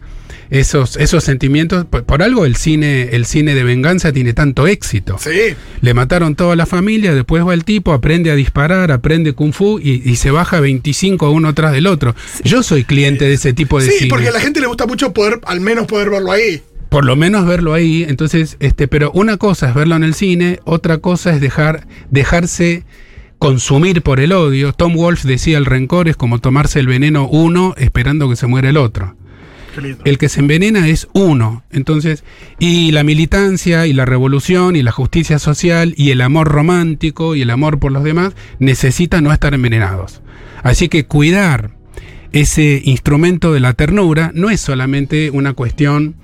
esos, 0.53 0.95
esos 0.97 1.23
sentimientos. 1.23 1.85
Por, 1.85 2.03
por 2.05 2.23
algo 2.23 2.45
el 2.45 2.55
cine, 2.55 3.09
el 3.11 3.25
cine 3.25 3.55
de 3.55 3.63
venganza 3.63 4.13
tiene 4.13 4.33
tanto 4.33 4.67
éxito. 4.67 5.17
Sí. 5.19 5.55
Le 5.81 5.93
mataron 5.93 6.35
toda 6.35 6.55
la 6.55 6.65
familia, 6.65 7.13
después 7.13 7.45
va 7.45 7.53
el 7.53 7.65
tipo, 7.65 7.91
aprende 7.91 8.31
a 8.31 8.35
disparar, 8.35 8.91
aprende 8.91 9.33
kung 9.33 9.51
fu 9.53 9.79
y, 9.79 10.01
y 10.09 10.15
se 10.15 10.31
baja 10.31 10.59
25 10.59 11.29
uno 11.31 11.53
tras 11.53 11.73
del 11.73 11.87
otro. 11.87 12.15
Yo 12.43 12.63
soy 12.63 12.83
cliente 12.85 13.25
de 13.25 13.33
ese 13.33 13.53
tipo 13.53 13.79
de 13.79 13.87
Sí, 13.89 13.97
cine 13.97 14.09
porque 14.09 14.29
a 14.29 14.31
la 14.31 14.39
gente 14.39 14.61
le 14.61 14.67
gusta 14.67 14.85
mucho 14.85 15.11
poder, 15.11 15.39
al 15.45 15.59
menos 15.59 15.87
poder 15.87 16.09
verlo 16.09 16.31
ahí. 16.31 16.61
por 16.89 17.05
lo 17.05 17.15
menos 17.15 17.45
verlo 17.47 17.73
ahí. 17.73 18.05
Entonces, 18.07 18.55
este, 18.59 18.87
pero 18.87 19.11
una 19.13 19.37
cosa 19.37 19.69
es 19.69 19.75
verlo 19.75 19.95
en 19.95 20.03
el 20.03 20.13
cine, 20.13 20.59
otra 20.63 20.99
cosa 20.99 21.33
es 21.33 21.41
dejar, 21.41 21.87
dejarse 22.11 22.83
consumir 23.39 24.01
por 24.03 24.19
el 24.19 24.31
odio. 24.31 24.73
Tom 24.73 24.95
Wolfe 24.95 25.27
decía 25.27 25.57
el 25.57 25.65
rencor 25.65 26.07
es 26.07 26.15
como 26.15 26.39
tomarse 26.39 26.79
el 26.79 26.87
veneno 26.87 27.27
uno 27.27 27.73
esperando 27.77 28.29
que 28.29 28.35
se 28.35 28.47
muera 28.47 28.69
el 28.69 28.77
otro. 28.77 29.15
El 30.03 30.17
que 30.17 30.29
se 30.29 30.39
envenena 30.39 30.87
es 30.87 31.07
uno. 31.13 31.63
Entonces, 31.71 32.23
y 32.59 32.91
la 32.91 33.03
militancia 33.03 33.87
y 33.87 33.93
la 33.93 34.05
revolución 34.05 34.75
y 34.75 34.83
la 34.83 34.91
justicia 34.91 35.39
social 35.39 35.93
y 35.97 36.11
el 36.11 36.21
amor 36.21 36.47
romántico 36.47 37.35
y 37.35 37.41
el 37.41 37.49
amor 37.49 37.79
por 37.79 37.91
los 37.91 38.03
demás 38.03 38.33
necesitan 38.59 39.23
no 39.23 39.33
estar 39.33 39.53
envenenados. 39.53 40.21
Así 40.63 40.89
que 40.89 41.05
cuidar 41.05 41.71
ese 42.31 42.81
instrumento 42.83 43.53
de 43.53 43.59
la 43.59 43.73
ternura 43.73 44.31
no 44.33 44.49
es 44.49 44.59
solamente 44.59 45.29
una 45.29 45.53
cuestión 45.53 46.15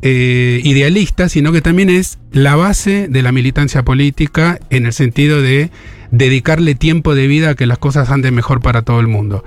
eh, 0.00 0.60
idealista, 0.64 1.28
sino 1.28 1.52
que 1.52 1.60
también 1.60 1.90
es 1.90 2.18
la 2.32 2.56
base 2.56 3.06
de 3.08 3.22
la 3.22 3.32
militancia 3.32 3.84
política 3.84 4.58
en 4.70 4.86
el 4.86 4.92
sentido 4.94 5.42
de 5.42 5.70
dedicarle 6.10 6.74
tiempo 6.74 7.14
de 7.14 7.26
vida 7.26 7.50
a 7.50 7.54
que 7.54 7.66
las 7.66 7.78
cosas 7.78 8.10
anden 8.10 8.34
mejor 8.34 8.60
para 8.60 8.82
todo 8.82 9.00
el 9.00 9.08
mundo 9.08 9.44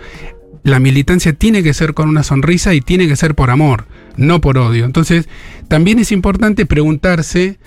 la 0.65 0.79
militancia 0.79 1.31
tiene 1.31 1.61
que 1.61 1.75
ser 1.75 1.93
con 1.93 2.09
una 2.09 2.23
sonrisa 2.23 2.73
y 2.73 2.81
tiene 2.81 3.07
que 3.07 3.15
ser 3.15 3.35
por 3.35 3.51
amor, 3.51 3.85
no 4.17 4.41
por 4.41 4.57
odio. 4.57 4.83
Entonces, 4.83 5.29
también 5.67 5.99
es 5.99 6.11
importante 6.11 6.65
preguntarse, 6.65 7.59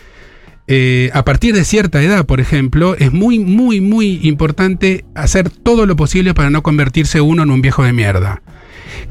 eh, 0.67 1.09
a 1.15 1.25
partir 1.25 1.55
de 1.55 1.65
cierta 1.65 2.03
edad, 2.03 2.27
por 2.27 2.41
ejemplo, 2.41 2.97
es 2.97 3.13
muy, 3.13 3.39
muy, 3.39 3.81
muy 3.81 4.19
importante 4.25 5.05
hacer 5.15 5.49
todo 5.49 5.87
lo 5.87 5.95
posible 5.95 6.35
para 6.35 6.51
no 6.51 6.65
convertirse 6.65 7.21
uno 7.21 7.45
en 7.45 7.53
un 7.53 7.63
viejo 7.63 7.85
de 7.85 7.93
mierda, 7.93 8.43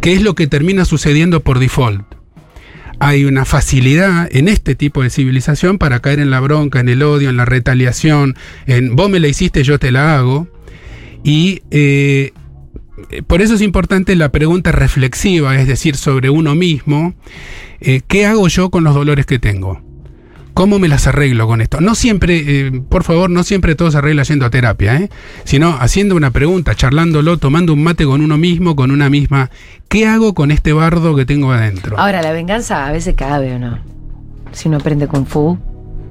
que 0.01 0.11
es 0.11 0.21
lo 0.21 0.35
que 0.35 0.47
termina 0.47 0.83
sucediendo 0.83 1.39
por 1.39 1.59
default. 1.59 2.03
Hay 2.99 3.23
una 3.23 3.45
facilidad 3.45 4.27
en 4.35 4.49
este 4.49 4.75
tipo 4.75 5.01
de 5.01 5.09
civilización 5.09 5.77
para 5.77 6.01
caer 6.01 6.19
en 6.19 6.29
la 6.29 6.41
bronca, 6.41 6.81
en 6.81 6.89
el 6.89 7.03
odio, 7.03 7.29
en 7.29 7.37
la 7.37 7.45
retaliación, 7.45 8.35
en 8.65 8.97
vos 8.97 9.09
me 9.09 9.21
la 9.21 9.29
hiciste, 9.29 9.63
yo 9.63 9.79
te 9.79 9.91
la 9.91 10.17
hago. 10.17 10.49
Y 11.23 11.61
eh, 11.71 12.33
por 13.27 13.41
eso 13.41 13.55
es 13.55 13.61
importante 13.61 14.15
la 14.15 14.29
pregunta 14.29 14.71
reflexiva, 14.71 15.55
es 15.57 15.67
decir, 15.67 15.95
sobre 15.95 16.29
uno 16.29 16.55
mismo, 16.55 17.13
eh, 17.79 18.01
¿qué 18.07 18.25
hago 18.25 18.47
yo 18.47 18.69
con 18.69 18.83
los 18.83 18.95
dolores 18.95 19.25
que 19.25 19.39
tengo? 19.39 19.81
¿Cómo 20.53 20.79
me 20.79 20.87
las 20.87 21.05
arreglo 21.05 21.45
con 21.45 21.61
esto? 21.61 21.81
No 21.81 21.93
siempre, 21.93 22.43
eh, 22.47 22.81
por 22.89 23.03
favor, 23.03 23.29
no 23.29 23.43
siempre 23.43 23.75
todo 23.75 23.91
se 23.91 23.99
arregla 23.99 24.23
yendo 24.23 24.43
a 24.43 24.49
terapia, 24.49 24.95
¿eh? 24.97 25.09
sino 25.43 25.77
haciendo 25.79 26.15
una 26.15 26.31
pregunta, 26.31 26.73
charlándolo, 26.73 27.37
tomando 27.37 27.73
un 27.73 27.83
mate 27.83 28.05
con 28.05 28.21
uno 28.21 28.39
mismo, 28.39 28.75
con 28.75 28.89
una 28.89 29.07
misma. 29.07 29.51
¿Qué 29.87 30.07
hago 30.07 30.33
con 30.33 30.49
este 30.49 30.73
bardo 30.73 31.15
que 31.15 31.27
tengo 31.27 31.51
adentro? 31.51 31.99
Ahora, 31.99 32.23
la 32.23 32.31
venganza 32.31 32.87
a 32.87 32.91
veces 32.91 33.13
cabe 33.15 33.53
o 33.53 33.59
no. 33.59 33.77
Si 34.51 34.67
uno 34.67 34.77
aprende 34.77 35.07
Kung 35.07 35.27
Fu. 35.27 35.59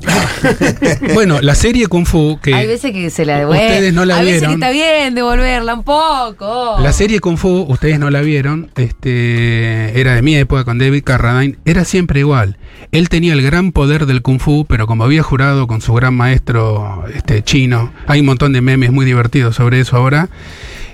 Bueno, 1.14 1.40
la 1.40 1.54
serie 1.54 1.86
Kung 1.86 2.06
Fu, 2.06 2.38
que 2.42 2.54
Hay 2.54 2.66
veces 2.66 2.92
que 2.92 3.10
se 3.10 3.24
la 3.24 3.38
devuelve. 3.38 3.66
ustedes 3.66 3.92
no 3.94 4.04
la 4.04 4.18
Hay 4.18 4.26
veces 4.26 4.42
que 4.42 4.46
vieron. 4.48 4.62
está 4.62 4.70
bien 4.72 5.14
devolverla 5.14 5.74
un 5.74 5.82
poco. 5.82 6.76
La 6.80 6.92
serie 6.92 7.20
Kung 7.20 7.36
Fu, 7.38 7.64
ustedes 7.68 7.98
no 7.98 8.10
la 8.10 8.20
vieron, 8.20 8.70
este, 8.76 9.98
era 9.98 10.14
de 10.14 10.22
mi 10.22 10.36
época 10.36 10.64
con 10.64 10.78
David 10.78 11.02
Carradine, 11.04 11.56
era 11.64 11.84
siempre 11.84 12.20
igual. 12.20 12.58
Él 12.92 13.08
tenía 13.08 13.32
el 13.32 13.42
gran 13.42 13.72
poder 13.72 14.06
del 14.06 14.22
Kung 14.22 14.40
Fu, 14.40 14.66
pero 14.66 14.86
como 14.86 15.04
había 15.04 15.22
jurado 15.22 15.66
con 15.66 15.80
su 15.80 15.92
gran 15.94 16.14
maestro 16.14 17.04
este, 17.14 17.42
chino, 17.42 17.92
hay 18.06 18.20
un 18.20 18.26
montón 18.26 18.52
de 18.52 18.60
memes 18.60 18.92
muy 18.92 19.06
divertidos 19.06 19.56
sobre 19.56 19.80
eso 19.80 19.96
ahora, 19.96 20.28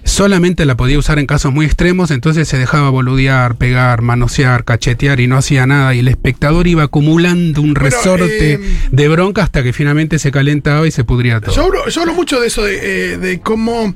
solamente 0.04 0.64
la 0.64 0.76
podía 0.76 0.98
usar 0.98 1.18
en 1.18 1.26
casos 1.26 1.52
muy 1.52 1.66
extremos, 1.66 2.10
entonces 2.10 2.48
se 2.48 2.58
dejaba 2.58 2.90
boludear, 2.90 3.56
pegar, 3.56 4.02
manosear, 4.02 4.64
cachetear 4.64 5.20
y 5.20 5.26
no 5.26 5.36
hacía 5.36 5.66
nada, 5.66 5.94
y 5.94 6.00
el 6.00 6.08
espectador 6.08 6.66
iba 6.66 6.84
acumulando 6.84 7.60
un 7.60 7.74
Bueno, 7.74 7.88
resorte 7.88 8.54
eh, 8.54 8.60
de 8.90 9.08
bronca 9.08 9.42
hasta 9.42 9.62
que 9.62 9.72
finalmente 9.72 10.18
se 10.18 10.30
calentaba 10.30 10.86
y 10.86 10.90
se 10.90 11.04
pudría 11.04 11.40
todo. 11.40 11.54
Yo 11.54 11.64
hablo, 11.64 11.88
yo 11.88 12.00
hablo 12.00 12.14
mucho 12.14 12.40
de 12.40 12.46
eso, 12.46 12.64
de, 12.64 13.12
eh, 13.12 13.18
de 13.18 13.40
cómo 13.40 13.94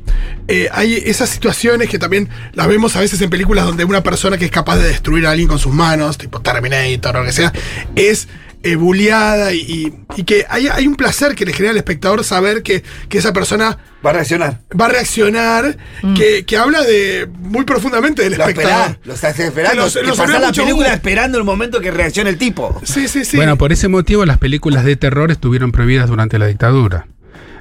eh, 0.49 0.69
hay 0.73 0.95
esas 0.95 1.29
situaciones 1.29 1.89
que 1.89 1.99
también 1.99 2.29
las 2.55 2.69
vemos 2.69 2.97
a 2.97 3.01
veces 3.01 3.21
en 3.21 3.31
películas 3.31 3.65
donde 3.65 3.85
una 3.85 4.03
persona 4.03 4.39
que 4.39 4.45
es 4.45 4.51
capaz 4.51 4.77
de 4.77 4.89
destruir 4.89 5.27
a 5.27 5.31
alguien 5.33 5.49
con 5.49 5.59
sus 5.59 5.75
manos, 5.75 6.19
tipo 6.19 6.41
Terminator 6.41 7.17
o 7.17 7.21
lo 7.21 7.27
que 7.27 7.33
sea, 7.33 7.53
es 7.97 8.29
eh, 8.67 8.77
bulleada 8.77 9.53
y, 9.53 9.59
y- 9.61 9.93
y 10.17 10.25
que 10.25 10.45
hay, 10.49 10.69
hay 10.69 10.87
un 10.87 10.97
placer 10.97 11.35
que 11.35 11.45
le 11.45 11.53
genera 11.53 11.71
al 11.73 11.77
espectador 11.77 12.25
saber 12.25 12.63
que, 12.63 12.83
que 13.09 13.19
esa 13.19 13.33
persona 13.33 13.79
Va 14.05 14.11
a 14.11 14.13
reaccionar. 14.15 14.61
va 14.79 14.87
a 14.87 14.89
reaccionar, 14.89 15.77
que, 16.17 16.45
que 16.45 16.57
habla 16.57 16.83
de 16.83 17.29
muy 17.39 17.65
profundamente 17.65 18.23
del 18.23 18.35
Lo 18.37 18.45
espectador. 18.45 18.81
esperás, 18.91 19.07
lo 19.07 19.15
estás 19.15 19.39
esperando. 19.41 19.71
Que 19.77 19.83
los- 19.85 19.95
Que 19.95 20.03
los 20.03 20.19
honra 20.19 20.39
la 20.39 20.53
película 20.53 20.93
esperando 20.93 21.39
el 21.39 21.45
momento 21.45 21.81
que 21.81 21.91
reaccione 21.91 22.31
el 22.31 22.39
tipo. 22.39 22.81
Sí, 22.85 23.09
sí, 23.09 23.25
sí. 23.25 23.37
Bueno, 23.37 23.57
por 23.59 23.73
ese 23.73 23.89
motivo 23.89 24.25
las 24.27 24.39
películas 24.39 24.85
de 24.85 24.97
terror 24.97 25.31
estuvieron 25.31 25.73
prohibidas 25.73 26.09
durante 26.09 26.39
la 26.39 26.47
dictadura. 26.47 27.07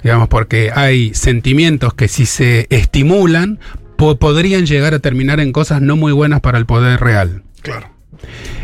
Digamos, 0.03 0.27
porque 0.27 0.71
hay 0.75 1.13
sentimientos 1.15 1.93
que 1.95 2.07
si 2.07 2.25
se 2.27 2.67
estimulan 2.69 3.59
po- 3.97 4.17
podrían 4.17 4.65
llegar 4.67 4.93
a 4.93 4.99
terminar 4.99 5.39
en 5.39 5.51
cosas 5.51 5.81
no 5.81 5.95
muy 5.95 6.11
buenas 6.13 6.41
para 6.41 6.57
el 6.59 6.65
poder 6.67 6.99
real. 6.99 7.43
claro. 7.61 7.94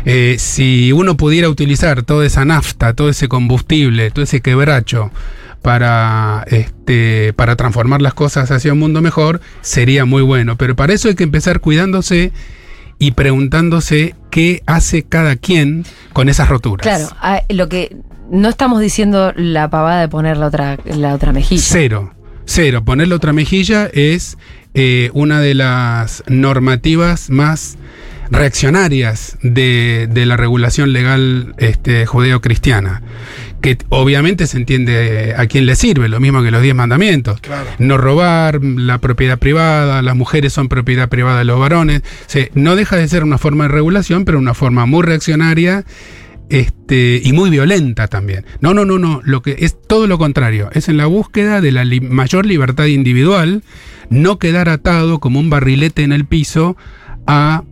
Eh, 0.04 0.36
si 0.38 0.92
uno 0.92 1.16
pudiera 1.16 1.48
utilizar 1.48 2.02
toda 2.02 2.26
esa 2.26 2.44
nafta, 2.44 2.94
todo 2.94 3.08
ese 3.08 3.28
combustible, 3.28 4.10
todo 4.10 4.24
ese 4.24 4.40
quebracho 4.40 5.10
para, 5.62 6.44
este, 6.48 7.32
para 7.34 7.56
transformar 7.56 8.02
las 8.02 8.14
cosas 8.14 8.50
hacia 8.50 8.72
un 8.72 8.80
mundo 8.80 9.00
mejor, 9.00 9.40
sería 9.60 10.04
muy 10.04 10.22
bueno. 10.22 10.56
Pero 10.56 10.76
para 10.76 10.92
eso 10.92 11.08
hay 11.08 11.14
que 11.14 11.24
empezar 11.24 11.60
cuidándose 11.60 12.32
y 12.98 13.12
preguntándose 13.12 14.14
qué 14.30 14.62
hace 14.66 15.02
cada 15.02 15.36
quien 15.36 15.84
con 16.12 16.28
esas 16.28 16.48
roturas. 16.48 16.86
Claro, 16.86 17.08
lo 17.48 17.68
que 17.68 17.96
no 18.30 18.48
estamos 18.48 18.80
diciendo 18.80 19.32
la 19.36 19.70
pavada 19.70 20.00
de 20.00 20.08
poner 20.08 20.36
la 20.36 20.46
otra, 20.46 20.78
la 20.84 21.14
otra 21.14 21.32
mejilla. 21.32 21.62
Cero. 21.64 22.14
Cero. 22.44 22.84
Ponerle 22.84 23.14
otra 23.14 23.32
mejilla 23.32 23.88
es 23.92 24.38
eh, 24.74 25.10
una 25.12 25.40
de 25.40 25.54
las 25.54 26.24
normativas 26.28 27.30
más 27.30 27.76
reaccionarias 28.32 29.38
de, 29.42 30.08
de 30.10 30.26
la 30.26 30.36
regulación 30.36 30.92
legal 30.92 31.54
este, 31.58 32.06
judeo-cristiana. 32.06 33.02
Que 33.60 33.78
obviamente 33.90 34.46
se 34.48 34.56
entiende 34.56 35.34
a 35.36 35.46
quién 35.46 35.66
le 35.66 35.76
sirve, 35.76 36.08
lo 36.08 36.18
mismo 36.18 36.42
que 36.42 36.50
los 36.50 36.62
diez 36.62 36.74
mandamientos. 36.74 37.40
Claro. 37.40 37.68
No 37.78 37.96
robar, 37.98 38.60
la 38.64 38.98
propiedad 38.98 39.38
privada, 39.38 40.02
las 40.02 40.16
mujeres 40.16 40.52
son 40.52 40.68
propiedad 40.68 41.08
privada 41.08 41.38
de 41.38 41.44
los 41.44 41.60
varones. 41.60 42.02
Se- 42.26 42.50
no 42.54 42.74
deja 42.74 42.96
de 42.96 43.06
ser 43.06 43.22
una 43.22 43.38
forma 43.38 43.64
de 43.64 43.68
regulación, 43.68 44.24
pero 44.24 44.38
una 44.38 44.54
forma 44.54 44.84
muy 44.86 45.02
reaccionaria 45.02 45.84
este, 46.48 47.20
y 47.22 47.32
muy 47.32 47.50
violenta 47.50 48.08
también. 48.08 48.44
No, 48.60 48.74
no, 48.74 48.84
no, 48.84 48.98
no. 48.98 49.20
Lo 49.24 49.42
que 49.42 49.56
es 49.60 49.80
todo 49.80 50.06
lo 50.08 50.18
contrario. 50.18 50.68
Es 50.72 50.88
en 50.88 50.96
la 50.96 51.06
búsqueda 51.06 51.60
de 51.60 51.70
la 51.72 51.84
li- 51.84 52.00
mayor 52.00 52.46
libertad 52.46 52.86
individual, 52.86 53.62
no 54.10 54.38
quedar 54.38 54.68
atado 54.68 55.20
como 55.20 55.38
un 55.38 55.50
barrilete 55.50 56.02
en 56.02 56.12
el 56.12 56.24
piso 56.26 56.76
a 57.28 57.62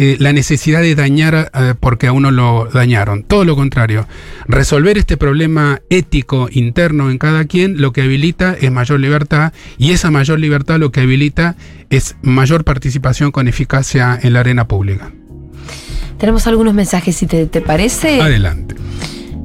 eh, 0.00 0.16
la 0.20 0.32
necesidad 0.32 0.80
de 0.80 0.94
dañar 0.94 1.50
eh, 1.52 1.74
porque 1.78 2.06
a 2.06 2.12
uno 2.12 2.30
lo 2.30 2.66
dañaron. 2.72 3.24
Todo 3.24 3.44
lo 3.44 3.56
contrario. 3.56 4.06
Resolver 4.46 4.96
este 4.96 5.16
problema 5.16 5.80
ético 5.90 6.48
interno 6.52 7.10
en 7.10 7.18
cada 7.18 7.46
quien 7.46 7.80
lo 7.80 7.92
que 7.92 8.02
habilita 8.02 8.56
es 8.60 8.70
mayor 8.70 9.00
libertad 9.00 9.52
y 9.76 9.90
esa 9.90 10.12
mayor 10.12 10.38
libertad 10.38 10.78
lo 10.78 10.92
que 10.92 11.00
habilita 11.00 11.56
es 11.90 12.14
mayor 12.22 12.62
participación 12.62 13.32
con 13.32 13.48
eficacia 13.48 14.16
en 14.22 14.34
la 14.34 14.40
arena 14.40 14.68
pública. 14.68 15.10
Tenemos 16.18 16.46
algunos 16.46 16.74
mensajes, 16.74 17.16
si 17.16 17.26
te, 17.26 17.46
te 17.46 17.60
parece. 17.60 18.20
Adelante. 18.20 18.76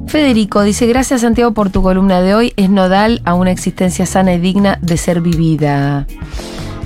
Federico 0.06 0.62
dice, 0.62 0.86
gracias 0.86 1.22
Santiago 1.22 1.52
por 1.52 1.70
tu 1.70 1.82
columna 1.82 2.20
de 2.20 2.36
hoy. 2.36 2.52
Es 2.56 2.70
nodal 2.70 3.22
a 3.24 3.34
una 3.34 3.50
existencia 3.50 4.06
sana 4.06 4.34
y 4.34 4.38
digna 4.38 4.78
de 4.80 4.96
ser 4.98 5.20
vivida. 5.20 6.06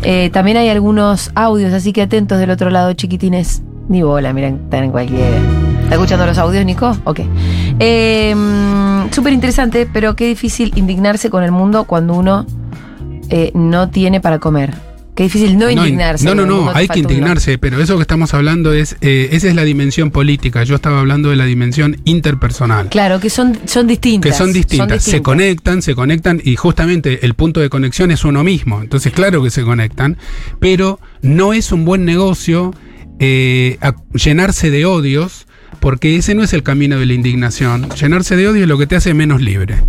Eh, 0.02 0.30
también 0.32 0.56
hay 0.56 0.68
algunos 0.68 1.30
audios, 1.34 1.72
así 1.72 1.92
que 1.92 2.02
atentos 2.02 2.38
del 2.38 2.50
otro 2.50 2.70
lado, 2.70 2.92
chiquitines. 2.92 3.62
Ni 3.88 4.02
bola, 4.02 4.32
miren, 4.32 4.60
están 4.64 4.84
en 4.84 4.90
cualquiera. 4.90 5.38
¿Está 5.82 5.94
escuchando 5.94 6.26
los 6.26 6.36
audios, 6.38 6.64
Nico? 6.64 6.94
Ok. 7.04 7.20
Eh, 7.78 8.34
mm, 8.34 9.10
Súper 9.10 9.32
interesante, 9.32 9.88
pero 9.90 10.14
qué 10.14 10.26
difícil 10.26 10.72
indignarse 10.76 11.30
con 11.30 11.42
el 11.42 11.50
mundo 11.50 11.84
cuando 11.84 12.14
uno 12.14 12.44
eh, 13.30 13.50
no 13.54 13.88
tiene 13.88 14.20
para 14.20 14.38
comer. 14.38 14.74
Qué 15.18 15.24
difícil 15.24 15.58
no 15.58 15.68
indignarse. 15.68 16.24
No, 16.24 16.32
no, 16.36 16.46
no, 16.46 16.70
hay 16.72 16.86
que 16.86 17.00
indignarse, 17.00 17.58
pero 17.58 17.82
eso 17.82 17.96
que 17.96 18.02
estamos 18.02 18.34
hablando 18.34 18.72
es, 18.72 18.96
eh, 19.00 19.30
esa 19.32 19.48
es 19.48 19.56
la 19.56 19.64
dimensión 19.64 20.12
política. 20.12 20.62
Yo 20.62 20.76
estaba 20.76 21.00
hablando 21.00 21.30
de 21.30 21.34
la 21.34 21.44
dimensión 21.44 21.96
interpersonal. 22.04 22.88
Claro, 22.88 23.18
que 23.18 23.28
son, 23.28 23.58
son 23.64 23.88
distintas. 23.88 24.30
Que 24.30 24.38
son 24.38 24.52
distintas, 24.52 25.02
se 25.02 25.20
conectan, 25.20 25.82
se 25.82 25.96
conectan 25.96 26.40
y 26.44 26.54
justamente 26.54 27.26
el 27.26 27.34
punto 27.34 27.58
de 27.58 27.68
conexión 27.68 28.12
es 28.12 28.24
uno 28.24 28.44
mismo. 28.44 28.80
Entonces, 28.80 29.12
claro 29.12 29.42
que 29.42 29.50
se 29.50 29.64
conectan, 29.64 30.18
pero 30.60 31.00
no 31.20 31.52
es 31.52 31.72
un 31.72 31.84
buen 31.84 32.04
negocio 32.04 32.72
eh, 33.18 33.76
a- 33.80 33.96
llenarse 34.14 34.70
de 34.70 34.84
odios, 34.86 35.48
porque 35.80 36.14
ese 36.14 36.36
no 36.36 36.44
es 36.44 36.52
el 36.52 36.62
camino 36.62 36.96
de 36.96 37.06
la 37.06 37.14
indignación. 37.14 37.88
Llenarse 37.90 38.36
de 38.36 38.46
odio 38.46 38.62
es 38.62 38.68
lo 38.68 38.78
que 38.78 38.86
te 38.86 38.94
hace 38.94 39.14
menos 39.14 39.40
libre. 39.42 39.82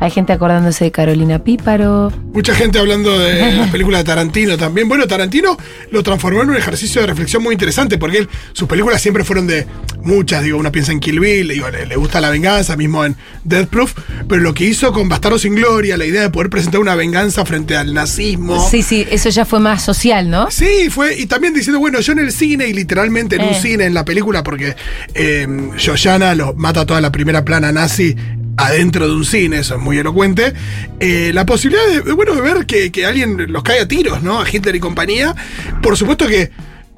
Hay 0.00 0.10
gente 0.10 0.32
acordándose 0.32 0.84
de 0.84 0.90
Carolina 0.92 1.38
Píparo. 1.38 2.12
Mucha 2.32 2.54
gente 2.54 2.78
hablando 2.78 3.18
de 3.18 3.56
las 3.56 3.70
películas 3.70 4.00
de 4.00 4.04
Tarantino 4.04 4.56
también. 4.58 4.88
Bueno, 4.88 5.06
Tarantino 5.06 5.56
lo 5.90 6.02
transformó 6.02 6.42
en 6.42 6.50
un 6.50 6.56
ejercicio 6.56 7.00
de 7.00 7.06
reflexión 7.06 7.42
muy 7.42 7.52
interesante 7.52 7.96
porque 7.96 8.18
él, 8.18 8.28
sus 8.52 8.68
películas 8.68 9.00
siempre 9.00 9.24
fueron 9.24 9.46
de 9.46 9.66
muchas. 10.02 10.42
Digo, 10.42 10.58
uno 10.58 10.70
piensa 10.72 10.92
en 10.92 11.00
Kill 11.00 11.20
Bill, 11.20 11.48
digo, 11.48 11.70
le, 11.70 11.86
le 11.86 11.96
gusta 11.96 12.20
la 12.20 12.30
venganza, 12.30 12.76
mismo 12.76 13.04
en 13.04 13.16
Death 13.44 13.68
Proof. 13.68 13.94
Pero 14.28 14.40
lo 14.42 14.52
que 14.52 14.64
hizo 14.64 14.92
con 14.92 15.08
Bastardo 15.08 15.38
sin 15.38 15.54
Gloria, 15.54 15.96
la 15.96 16.04
idea 16.06 16.22
de 16.22 16.30
poder 16.30 16.50
presentar 16.50 16.80
una 16.80 16.94
venganza 16.96 17.44
frente 17.44 17.76
al 17.76 17.94
nazismo. 17.94 18.68
Sí, 18.68 18.82
sí, 18.82 19.06
eso 19.10 19.28
ya 19.30 19.44
fue 19.44 19.60
más 19.60 19.82
social, 19.82 20.28
¿no? 20.28 20.50
Sí, 20.50 20.88
fue, 20.90 21.16
y 21.18 21.26
también 21.26 21.54
diciendo, 21.54 21.78
bueno, 21.78 22.00
yo 22.00 22.12
en 22.12 22.18
el 22.18 22.32
cine, 22.32 22.66
y 22.66 22.72
literalmente 22.72 23.36
en 23.36 23.42
un 23.42 23.48
Eh. 23.50 23.58
cine, 23.62 23.84
en 23.84 23.94
la 23.94 24.04
película, 24.04 24.42
porque 24.42 24.74
eh, 25.14 25.46
Yoyana 25.78 26.34
lo 26.34 26.54
mata 26.54 26.84
toda 26.84 27.00
la 27.00 27.12
primera 27.12 27.44
plana 27.44 27.70
nazi 27.72 28.16
adentro 28.56 29.06
de 29.08 29.14
un 29.14 29.24
cine, 29.24 29.58
eso 29.58 29.74
es 29.76 29.80
muy 29.80 29.98
elocuente. 29.98 30.52
eh, 31.00 31.30
la 31.34 31.44
posibilidad 31.46 31.86
de, 31.86 32.12
bueno, 32.12 32.34
de 32.34 32.40
ver 32.40 32.66
que, 32.66 32.90
que 32.92 33.06
alguien 33.06 33.52
los 33.52 33.62
cae 33.62 33.80
a 33.80 33.88
tiros, 33.88 34.22
¿no? 34.22 34.40
A 34.40 34.48
Hitler 34.50 34.74
y 34.76 34.80
compañía. 34.80 35.34
Por 35.82 35.96
supuesto 35.96 36.26
que 36.26 36.50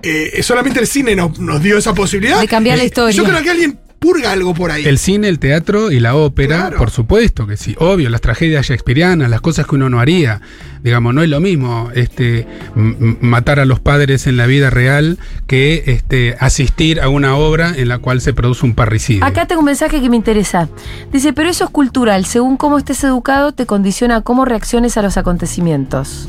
eh, 0.03 0.42
solamente 0.42 0.81
el 0.81 0.87
cine 0.87 1.16
nos, 1.16 1.38
nos 1.38 1.62
dio 1.62 1.79
esa 1.79 1.95
posibilidad. 1.95 2.40
De 2.40 2.49
cambiar 2.49 2.79
la 2.79 2.85
historia. 2.85 3.16
Yo 3.16 3.25
creo 3.25 3.42
que 3.42 3.51
alguien 3.51 3.79
purga 4.07 4.31
algo 4.31 4.55
por 4.55 4.71
ahí. 4.71 4.85
El 4.87 4.99
cine, 4.99 5.29
el 5.29 5.40
teatro 5.40 5.90
y 5.90 5.99
la 5.99 6.14
ópera, 6.14 6.59
Claro. 6.59 6.79
por 6.79 6.90
supuesto 6.90 7.47
que 7.47 7.57
sí, 7.57 7.75
obvio, 7.81 8.09
las 8.09 8.21
tragedias 8.21 8.64
shakespearianas, 8.66 9.29
las 9.29 9.40
cosas 9.40 9.66
que 9.66 9.75
uno 9.75 9.90
no 9.90 9.99
haría. 9.99 10.40
Digamos, 10.85 11.12
no 11.12 11.23
es 11.25 11.29
lo 11.29 11.40
mismo 11.40 11.90
este 11.95 12.47
matar 12.77 13.59
a 13.59 13.64
los 13.64 13.81
padres 13.81 14.29
en 14.29 14.37
la 14.37 14.47
vida 14.47 14.71
real 14.71 15.19
que 15.49 15.83
este 15.87 16.37
asistir 16.38 17.01
a 17.01 17.09
una 17.09 17.35
obra 17.37 17.73
en 17.77 17.88
la 17.88 17.99
cual 17.99 18.21
se 18.21 18.33
produce 18.33 18.64
un 18.64 18.75
parricidio. 18.75 19.25
Acá 19.25 19.47
tengo 19.47 19.61
un 19.61 19.66
mensaje 19.66 20.01
que 20.01 20.09
me 20.09 20.14
interesa. 20.16 20.69
Dice, 21.12 21.33
pero 21.33 21.49
eso 21.51 21.64
es 21.64 21.71
cultural. 21.71 22.25
Según 22.27 22.57
cómo 22.57 22.79
estés 22.79 23.03
educado, 23.03 23.51
te 23.51 23.66
condiciona 23.66 24.16
a 24.16 24.21
cómo 24.21 24.45
reacciones 24.45 24.97
a 24.97 25.03
los 25.03 25.16
acontecimientos. 25.16 26.29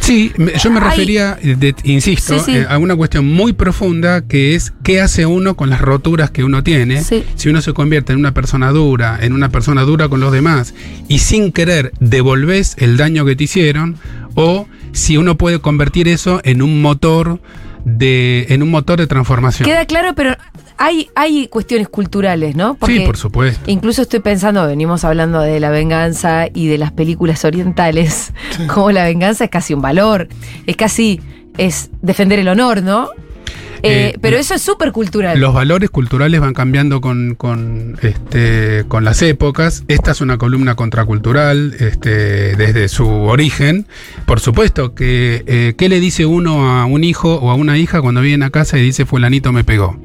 Sí, 0.00 0.32
me- 0.36 0.52
yo 0.58 0.70
me 0.70 0.80
Ay. 0.80 0.90
refería, 0.90 1.38
eh, 1.42 1.54
de- 1.58 1.74
insisto, 1.84 2.38
Sí, 2.38 2.44
sí. 2.52 2.56
eh, 2.58 2.66
a 2.68 2.78
una 2.78 2.96
cuestión 2.96 3.26
muy 3.26 3.52
profunda 3.52 4.22
que 4.22 4.54
es 4.54 4.72
qué 4.82 5.00
hace 5.00 5.26
uno 5.26 5.54
con 5.56 5.70
las 5.70 5.80
roturas 5.80 6.30
que 6.30 6.42
uno 6.42 6.62
tiene. 6.64 7.02
Sí. 7.04 7.24
Si 7.36 7.48
uno 7.48 7.60
se 7.60 7.72
convierte 7.72 8.12
en 8.12 8.18
una 8.18 8.32
persona 8.34 8.70
dura, 8.70 9.18
en 9.20 9.32
una 9.32 9.50
persona 9.50 9.82
dura 9.82 10.08
con 10.08 10.20
los 10.20 10.32
demás, 10.32 10.74
y 11.08 11.18
sin 11.18 11.52
querer 11.52 11.92
devolves 12.00 12.74
el 12.78 12.96
daño 12.96 13.24
que 13.24 13.36
te 13.36 13.44
hicieron, 13.44 13.96
o 14.34 14.66
si 14.92 15.16
uno 15.16 15.36
puede 15.36 15.60
convertir 15.60 16.08
eso 16.08 16.40
en 16.44 16.62
un 16.62 16.80
motor 16.82 17.40
de, 17.84 18.46
en 18.50 18.62
un 18.62 18.70
motor 18.70 18.98
de 18.98 19.06
transformación. 19.06 19.68
Queda 19.68 19.86
claro, 19.86 20.14
pero 20.14 20.36
hay, 20.80 21.10
hay 21.14 21.46
cuestiones 21.48 21.90
culturales, 21.90 22.56
¿no? 22.56 22.78
sí, 22.86 23.00
por 23.00 23.18
supuesto. 23.18 23.70
Incluso 23.70 24.00
estoy 24.00 24.20
pensando, 24.20 24.66
venimos 24.66 25.04
hablando 25.04 25.42
de 25.42 25.60
la 25.60 25.68
venganza 25.68 26.46
y 26.52 26.68
de 26.68 26.78
las 26.78 26.90
películas 26.90 27.44
orientales, 27.44 28.32
como 28.66 28.90
la 28.90 29.04
venganza 29.04 29.44
es 29.44 29.50
casi 29.50 29.74
un 29.74 29.82
valor, 29.82 30.28
es 30.66 30.76
casi, 30.76 31.20
es 31.58 31.90
defender 32.00 32.38
el 32.38 32.48
honor, 32.48 32.82
¿no? 32.82 33.10
Eh, 33.82 34.12
Eh, 34.12 34.18
pero 34.22 34.38
eso 34.38 34.54
es 34.54 34.62
súper 34.62 34.92
cultural. 34.92 35.38
Los 35.38 35.52
valores 35.54 35.90
culturales 35.90 36.40
van 36.40 36.54
cambiando 36.54 37.00
con, 37.02 37.34
con, 37.34 37.98
este, 38.02 38.84
con 38.88 39.04
las 39.04 39.20
épocas. 39.22 39.84
Esta 39.88 40.12
es 40.12 40.20
una 40.20 40.38
columna 40.38 40.76
contracultural 40.76 41.74
este, 41.78 42.56
desde 42.56 42.88
su 42.88 43.06
origen. 43.06 43.86
Por 44.26 44.40
supuesto 44.40 44.94
que, 44.94 45.44
eh, 45.46 45.74
¿qué 45.76 45.88
le 45.88 46.00
dice 46.00 46.24
uno 46.26 46.70
a 46.70 46.86
un 46.86 47.04
hijo 47.04 47.36
o 47.36 47.50
a 47.50 47.54
una 47.54 47.76
hija 47.78 48.00
cuando 48.00 48.20
viene 48.22 48.44
a 48.46 48.50
casa 48.50 48.78
y 48.78 48.82
dice 48.82 49.06
fulanito 49.06 49.52
me 49.52 49.64
pegó? 49.64 49.98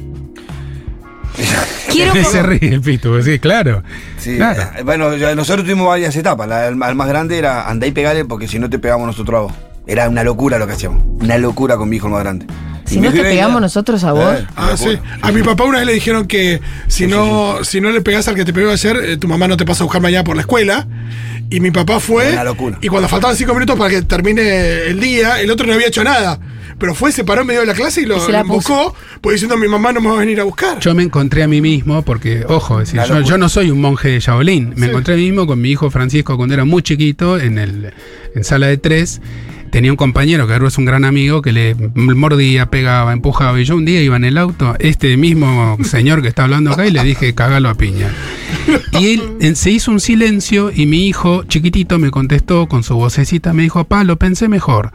Quiero 1.92 2.14
Se 2.24 2.44
ríe 2.44 2.74
el 2.74 2.82
pito, 2.82 3.22
sí, 3.22 3.40
claro. 3.40 3.84
Sí, 4.18 4.36
Claro. 4.38 4.62
eh, 4.78 4.84
bueno, 4.84 5.16
nosotros 5.36 5.64
tuvimos 5.66 5.88
varias 5.88 6.16
etapas. 6.16 6.48
La, 6.48 6.68
el, 6.68 6.76
más 6.76 7.08
grande 7.08 7.38
era 7.38 7.70
andá 7.70 7.88
y 7.88 7.92
pegale 7.92 8.26
porque 8.26 8.48
si 8.48 8.60
no 8.60 8.70
te 8.70 8.80
pegamos 8.80 9.08
nosotros 9.08 9.38
a 9.38 9.42
vos. 9.44 9.54
Era 9.88 10.10
una 10.10 10.24
locura 10.24 10.58
lo 10.58 10.66
que 10.68 10.74
hacíamos. 10.74 11.04
Una 11.22 11.38
locura 11.38 11.78
con 11.78 11.88
mi 11.90 11.98
hijo 11.98 12.08
el 12.08 12.14
más 12.14 12.24
grande. 12.24 12.48
Si 12.86 13.00
no 13.00 13.12
te 13.12 13.22
pegamos 13.22 13.62
nosotros 13.62 14.04
a 14.04 14.12
vos. 14.14 14.36
Eh, 14.40 14.46
Ah, 14.56 14.72
sí. 14.76 14.98
A 15.22 15.32
mi 15.32 15.42
papá 15.44 15.64
una 15.64 15.80
vez 15.80 15.88
le 15.88 15.94
dijeron 15.94 16.28
que 16.28 16.60
si 16.88 17.08
no, 17.08 17.64
si 17.64 17.82
no 17.82 17.92
le 17.92 18.02
pegas 18.02 18.28
al 18.28 18.36
que 18.36 18.46
te 18.46 18.54
pegó 18.54 18.72
ayer, 18.72 18.96
eh, 18.98 19.18
tu 19.18 19.28
mamá 19.28 19.48
no 19.48 19.58
te 19.58 19.66
pasa 19.66 19.84
a 19.84 19.86
buscar 19.86 20.02
mañana 20.02 20.24
por 20.24 20.36
la 20.36 20.42
escuela. 20.42 20.88
Y 21.50 21.60
mi 21.60 21.70
papá 21.72 22.00
fue. 22.00 22.32
Una 22.34 22.44
locura. 22.44 22.78
Y 22.82 22.88
cuando 22.88 23.08
faltaban 23.08 23.36
cinco 23.36 23.54
minutos 23.54 23.78
para 23.78 23.90
que 23.92 24.02
termine 24.02 24.88
el 24.88 25.00
día, 25.00 25.40
el 25.40 25.50
otro 25.52 25.68
no 25.68 25.74
había 25.74 25.88
hecho 25.88 26.04
nada. 26.04 26.40
Pero 26.78 26.94
fue, 26.94 27.12
se 27.12 27.24
paró 27.24 27.42
en 27.42 27.48
medio 27.48 27.62
de 27.62 27.68
la 27.68 27.74
clase 27.74 28.02
y 28.02 28.06
lo, 28.06 28.16
Y 28.18 28.32
lo 28.32 28.94
pues 29.22 29.34
diciendo 29.36 29.58
mi 29.58 29.68
mamá 29.68 29.92
no 29.94 30.02
me 30.02 30.10
va 30.10 30.16
a 30.16 30.20
venir 30.20 30.40
a 30.40 30.44
buscar. 30.44 30.80
Yo 30.80 30.94
me 30.94 31.04
encontré 31.04 31.44
a 31.44 31.48
mí 31.48 31.62
mismo, 31.62 32.04
porque, 32.04 32.46
ojo, 32.48 32.82
es 32.82 32.92
decir, 32.92 33.10
La 33.12 33.22
yo, 33.22 33.38
no 33.38 33.50
soy 33.50 33.72
un 33.72 33.82
monje 33.82 34.10
de 34.10 34.20
Shaolin. 34.20 34.70
Me 34.76 34.86
Sí. 34.86 34.90
encontré 34.92 35.14
a 35.14 35.18
mí 35.18 35.24
mismo 35.24 35.48
con 35.48 35.60
mi 35.62 35.72
hijo 35.72 35.90
Francisco 35.90 36.38
cuando 36.38 36.54
era 36.54 36.66
muy 36.66 36.82
chiquito, 36.84 37.40
en, 37.40 37.58
el, 37.58 37.94
en 38.36 38.44
sala 38.44 38.68
de 38.68 38.78
tres. 38.78 39.22
Tenía 39.72 39.92
un 39.92 39.98
compañero 39.98 40.48
que 40.48 40.54
ahora 40.54 40.68
es 40.70 40.78
un 40.78 40.86
gran 40.86 41.04
amigo 41.04 41.42
que 41.42 41.52
le 41.52 41.76
mordía, 41.96 42.68
pegaba, 42.68 43.12
empujaba. 43.12 43.60
Y 43.60 43.66
yo 43.66 43.76
un 43.76 43.84
día 43.84 44.02
iba 44.02 44.16
en 44.16 44.24
el 44.24 44.38
auto, 44.38 44.74
este 44.80 45.18
mismo 45.18 45.78
señor 45.84 46.22
que 46.22 46.30
está 46.30 46.44
hablando 46.44 46.72
acá, 46.72 46.88
y 46.88 46.92
le 46.92 47.04
dije, 47.04 47.34
cagalo 47.36 47.68
a 47.68 47.74
piña. 47.74 48.10
Y 49.00 49.20
él 49.42 49.56
se 49.58 49.72
hizo 49.72 49.92
un 49.92 50.00
silencio 50.00 50.72
y 50.74 50.86
mi 50.86 51.08
hijo 51.08 51.44
chiquitito 51.44 52.00
me 52.00 52.10
contestó 52.10 52.68
con 52.68 52.84
su 52.84 52.96
vocecita, 52.96 53.52
me 53.52 53.64
dijo, 53.64 53.84
papá, 53.84 54.06
lo 54.06 54.18
pensé 54.18 54.48
mejor. 54.48 54.92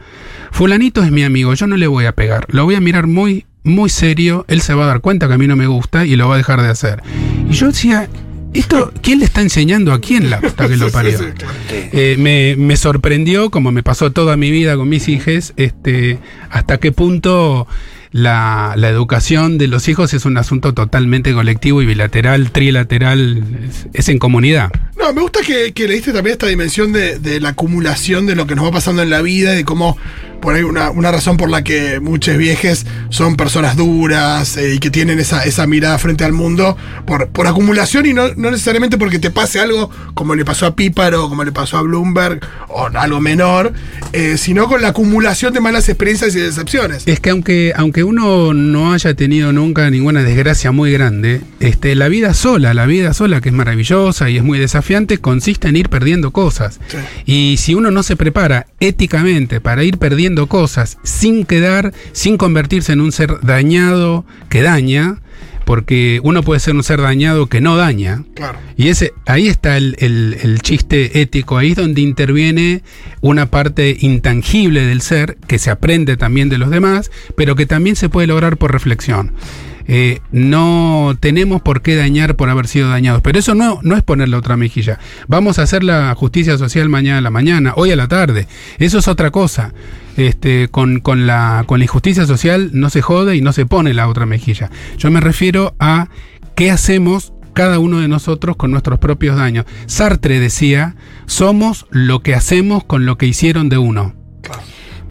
Fulanito 0.51 1.01
es 1.03 1.11
mi 1.11 1.23
amigo, 1.23 1.53
yo 1.53 1.65
no 1.67 1.77
le 1.77 1.87
voy 1.87 2.05
a 2.05 2.11
pegar, 2.13 2.45
lo 2.49 2.65
voy 2.65 2.75
a 2.75 2.81
mirar 2.81 3.07
muy, 3.07 3.45
muy 3.63 3.89
serio, 3.89 4.45
él 4.47 4.61
se 4.61 4.73
va 4.73 4.83
a 4.83 4.87
dar 4.87 5.01
cuenta 5.01 5.27
que 5.27 5.33
a 5.33 5.37
mí 5.37 5.47
no 5.47 5.55
me 5.55 5.67
gusta 5.67 6.05
y 6.05 6.15
lo 6.15 6.27
va 6.27 6.35
a 6.35 6.37
dejar 6.37 6.61
de 6.61 6.67
hacer. 6.69 7.01
Y 7.49 7.53
yo 7.53 7.67
decía, 7.67 8.09
esto, 8.53 8.91
¿quién 9.01 9.19
le 9.19 9.25
está 9.25 9.41
enseñando 9.41 9.93
a 9.93 10.01
quién 10.01 10.29
la 10.29 10.39
puta 10.41 10.67
que 10.67 10.77
lo 10.77 10.85
Sí, 10.89 10.93
parió? 10.93 11.17
sí. 11.17 11.25
Eh, 11.71 12.15
me, 12.19 12.55
me 12.57 12.75
sorprendió, 12.75 13.49
como 13.49 13.71
me 13.71 13.81
pasó 13.81 14.11
toda 14.11 14.37
mi 14.37 14.51
vida 14.51 14.75
con 14.75 14.89
mis 14.89 15.07
hijos, 15.07 15.53
este, 15.55 16.19
hasta 16.49 16.77
qué 16.79 16.91
punto 16.91 17.65
la, 18.11 18.73
la 18.75 18.89
educación 18.89 19.57
de 19.57 19.67
los 19.67 19.87
hijos 19.87 20.13
es 20.13 20.25
un 20.25 20.37
asunto 20.37 20.73
totalmente 20.73 21.33
colectivo 21.33 21.81
y 21.81 21.85
bilateral, 21.85 22.51
trilateral, 22.51 23.41
es, 23.69 23.87
es 23.93 24.09
en 24.09 24.19
comunidad. 24.19 24.69
No, 24.99 25.13
me 25.13 25.21
gusta 25.21 25.39
que, 25.47 25.71
que 25.71 25.87
le 25.87 25.93
diste 25.95 26.11
también 26.11 26.33
esta 26.33 26.47
dimensión 26.47 26.91
de, 26.91 27.19
de 27.19 27.39
la 27.39 27.49
acumulación 27.49 28.25
de 28.25 28.35
lo 28.35 28.45
que 28.47 28.55
nos 28.55 28.65
va 28.65 28.71
pasando 28.71 29.01
en 29.01 29.09
la 29.09 29.21
vida, 29.21 29.51
de 29.53 29.63
cómo 29.63 29.97
por 30.41 30.55
ahí 30.55 30.63
una, 30.63 30.89
una 30.89 31.11
razón 31.11 31.37
por 31.37 31.49
la 31.49 31.63
que 31.63 31.99
muchos 31.99 32.37
viejes 32.37 32.85
son 33.09 33.35
personas 33.35 33.77
duras 33.77 34.57
eh, 34.57 34.75
y 34.75 34.79
que 34.79 34.89
tienen 34.89 35.19
esa, 35.19 35.43
esa 35.43 35.67
mirada 35.67 35.97
frente 35.97 36.23
al 36.23 36.33
mundo 36.33 36.75
por, 37.05 37.29
por 37.29 37.47
acumulación 37.47 38.05
y 38.05 38.13
no, 38.13 38.27
no 38.35 38.51
necesariamente 38.51 38.97
porque 38.97 39.19
te 39.19 39.31
pase 39.31 39.59
algo 39.59 39.89
como 40.13 40.35
le 40.35 40.43
pasó 40.43 40.65
a 40.65 40.75
Píparo, 40.75 41.29
como 41.29 41.43
le 41.43 41.51
pasó 41.51 41.77
a 41.77 41.81
Bloomberg 41.81 42.41
o 42.67 42.87
algo 42.87 43.21
menor, 43.21 43.73
eh, 44.13 44.37
sino 44.37 44.67
con 44.67 44.81
la 44.81 44.89
acumulación 44.89 45.53
de 45.53 45.59
malas 45.59 45.87
experiencias 45.89 46.35
y 46.35 46.39
decepciones. 46.39 47.03
Es 47.05 47.19
que 47.19 47.29
aunque, 47.29 47.73
aunque 47.75 48.03
uno 48.03 48.53
no 48.53 48.93
haya 48.93 49.13
tenido 49.13 49.53
nunca 49.53 49.89
ninguna 49.89 50.23
desgracia 50.23 50.71
muy 50.71 50.91
grande, 50.91 51.41
este, 51.59 51.95
la 51.95 52.07
vida 52.07 52.33
sola, 52.33 52.73
la 52.73 52.85
vida 52.85 53.13
sola 53.13 53.41
que 53.41 53.49
es 53.49 53.55
maravillosa 53.55 54.29
y 54.29 54.37
es 54.37 54.43
muy 54.43 54.59
desafiante, 54.59 55.19
consiste 55.19 55.67
en 55.67 55.75
ir 55.75 55.89
perdiendo 55.89 56.31
cosas. 56.31 56.79
Sí. 56.87 56.97
Y 57.25 57.57
si 57.57 57.75
uno 57.75 57.91
no 57.91 58.03
se 58.03 58.15
prepara 58.15 58.67
éticamente 58.79 59.61
para 59.61 59.83
ir 59.83 59.97
perdiendo 59.97 60.30
cosas 60.47 60.97
sin 61.03 61.45
quedar, 61.45 61.93
sin 62.11 62.37
convertirse 62.37 62.93
en 62.93 63.01
un 63.01 63.11
ser 63.11 63.39
dañado 63.41 64.25
que 64.49 64.61
daña, 64.61 65.21
porque 65.65 66.19
uno 66.23 66.41
puede 66.43 66.59
ser 66.59 66.75
un 66.75 66.83
ser 66.83 66.99
dañado 67.01 67.47
que 67.47 67.61
no 67.61 67.77
daña, 67.77 68.23
Claro. 68.33 68.57
y 68.77 68.87
ese, 68.89 69.13
ahí 69.25 69.47
está 69.47 69.77
el, 69.77 69.95
el- 69.99 70.37
el 70.41 70.61
chiste 70.61 71.21
ético, 71.21 71.57
ahí 71.57 71.71
es 71.71 71.77
donde 71.77 72.01
interviene 72.01 72.81
una 73.21 73.45
parte 73.45 73.95
intangible 73.99 74.85
del 74.85 75.01
ser, 75.01 75.37
que 75.47 75.59
se 75.59 75.69
aprende 75.69 76.17
también 76.17 76.49
de 76.49 76.57
los 76.57 76.71
demás, 76.71 77.11
pero 77.37 77.55
que 77.55 77.65
también 77.67 77.95
se 77.95 78.09
puede 78.09 78.27
lograr 78.27 78.57
por 78.57 78.71
reflexión. 78.71 79.33
Eh, 79.87 80.19
no 80.31 81.15
tenemos 81.19 81.61
por 81.61 81.81
qué 81.81 81.95
dañar 81.95 82.35
por 82.35 82.49
haber 82.49 82.67
sido 82.67 82.89
dañados, 82.89 83.21
pero 83.21 83.39
eso 83.39 83.55
no, 83.55 83.79
no 83.83 83.95
es 83.95 84.03
poner 84.03 84.29
la 84.29 84.37
otra 84.37 84.57
mejilla. 84.57 84.99
Vamos 85.27 85.59
a 85.59 85.63
hacer 85.63 85.83
la 85.83 86.13
justicia 86.15 86.57
social 86.57 86.89
mañana 86.89 87.19
a 87.19 87.21
la 87.21 87.29
mañana, 87.29 87.73
hoy 87.75 87.91
a 87.91 87.95
la 87.95 88.07
tarde. 88.07 88.47
Eso 88.79 88.99
es 88.99 89.07
otra 89.07 89.31
cosa. 89.31 89.73
Este, 90.17 90.67
con, 90.67 90.99
con 90.99 91.25
la, 91.25 91.63
con 91.67 91.79
la 91.79 91.85
injusticia 91.85 92.25
social 92.25 92.71
no 92.73 92.89
se 92.89 93.01
jode 93.01 93.35
y 93.35 93.41
no 93.41 93.53
se 93.53 93.65
pone 93.65 93.93
la 93.93 94.07
otra 94.07 94.25
mejilla. 94.25 94.69
Yo 94.97 95.09
me 95.09 95.21
refiero 95.21 95.73
a 95.79 96.09
qué 96.55 96.69
hacemos 96.69 97.33
cada 97.53 97.79
uno 97.79 97.99
de 97.99 98.07
nosotros 98.07 98.55
con 98.55 98.71
nuestros 98.71 98.99
propios 98.99 99.37
daños. 99.37 99.65
Sartre 99.85 100.39
decía, 100.39 100.95
somos 101.25 101.87
lo 101.89 102.21
que 102.21 102.35
hacemos 102.35 102.83
con 102.83 103.05
lo 103.05 103.17
que 103.17 103.27
hicieron 103.27 103.69
de 103.69 103.77
uno. 103.77 104.15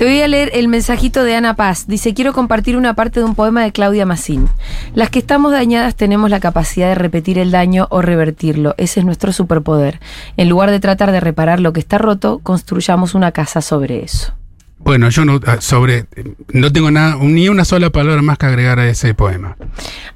Te 0.01 0.07
voy 0.07 0.23
a 0.23 0.29
leer 0.29 0.53
el 0.55 0.69
mensajito 0.69 1.25
de 1.25 1.37
Ana 1.37 1.57
Paz. 1.57 1.85
Dice, 1.87 2.15
quiero 2.15 2.33
compartir 2.33 2.79
una 2.79 2.95
parte 2.95 3.21
de 3.21 3.27
un 3.27 3.35
poema 3.35 3.63
de 3.65 3.71
Claudia 3.71 4.07
Massín. 4.07 4.49
Las 4.95 5.11
que 5.11 5.19
estamos 5.19 5.53
dañadas 5.53 5.95
tenemos 5.95 6.31
la 6.31 6.41
capacidad 6.41 6.89
de 6.89 6.95
repetir 6.95 7.39
el 7.39 7.51
daño 7.51 7.87
o 7.91 8.01
revertirlo. 8.01 8.75
Ese 8.79 9.01
es 9.01 9.05
nuestro 9.05 9.31
superpoder. 9.31 10.01
En 10.39 10.49
lugar 10.49 10.71
de 10.71 10.81
tratar 10.81 11.13
de 11.13 11.21
reparar 11.21 11.61
lo 11.61 11.75
que 11.75 11.81
está 11.81 11.99
roto, 11.99 12.39
construyamos 12.43 13.15
una 13.15 13.33
casa 13.33 13.61
sobre 13.61 14.03
eso. 14.03 14.33
Bueno, 14.79 15.11
yo 15.11 15.27
no, 15.27 15.39
ah, 15.47 15.59
sobre, 15.61 16.07
no 16.55 16.73
tengo 16.73 16.91
nada, 16.91 17.19
ni 17.21 17.51
una 17.51 17.67
sola 17.67 17.91
palabra 17.91 18.23
más 18.23 18.39
que 18.39 18.47
agregar 18.47 18.79
a 18.79 18.89
ese 18.89 19.13
poema. 19.13 19.59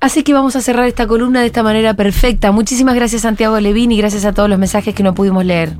Así 0.00 0.22
que 0.22 0.32
vamos 0.32 0.56
a 0.56 0.62
cerrar 0.62 0.88
esta 0.88 1.06
columna 1.06 1.42
de 1.42 1.46
esta 1.48 1.62
manera 1.62 1.92
perfecta. 1.92 2.52
Muchísimas 2.52 2.94
gracias 2.94 3.20
Santiago 3.20 3.60
Levín 3.60 3.92
y 3.92 3.98
gracias 3.98 4.24
a 4.24 4.32
todos 4.32 4.48
los 4.48 4.58
mensajes 4.58 4.94
que 4.94 5.02
no 5.02 5.12
pudimos 5.12 5.44
leer. 5.44 5.74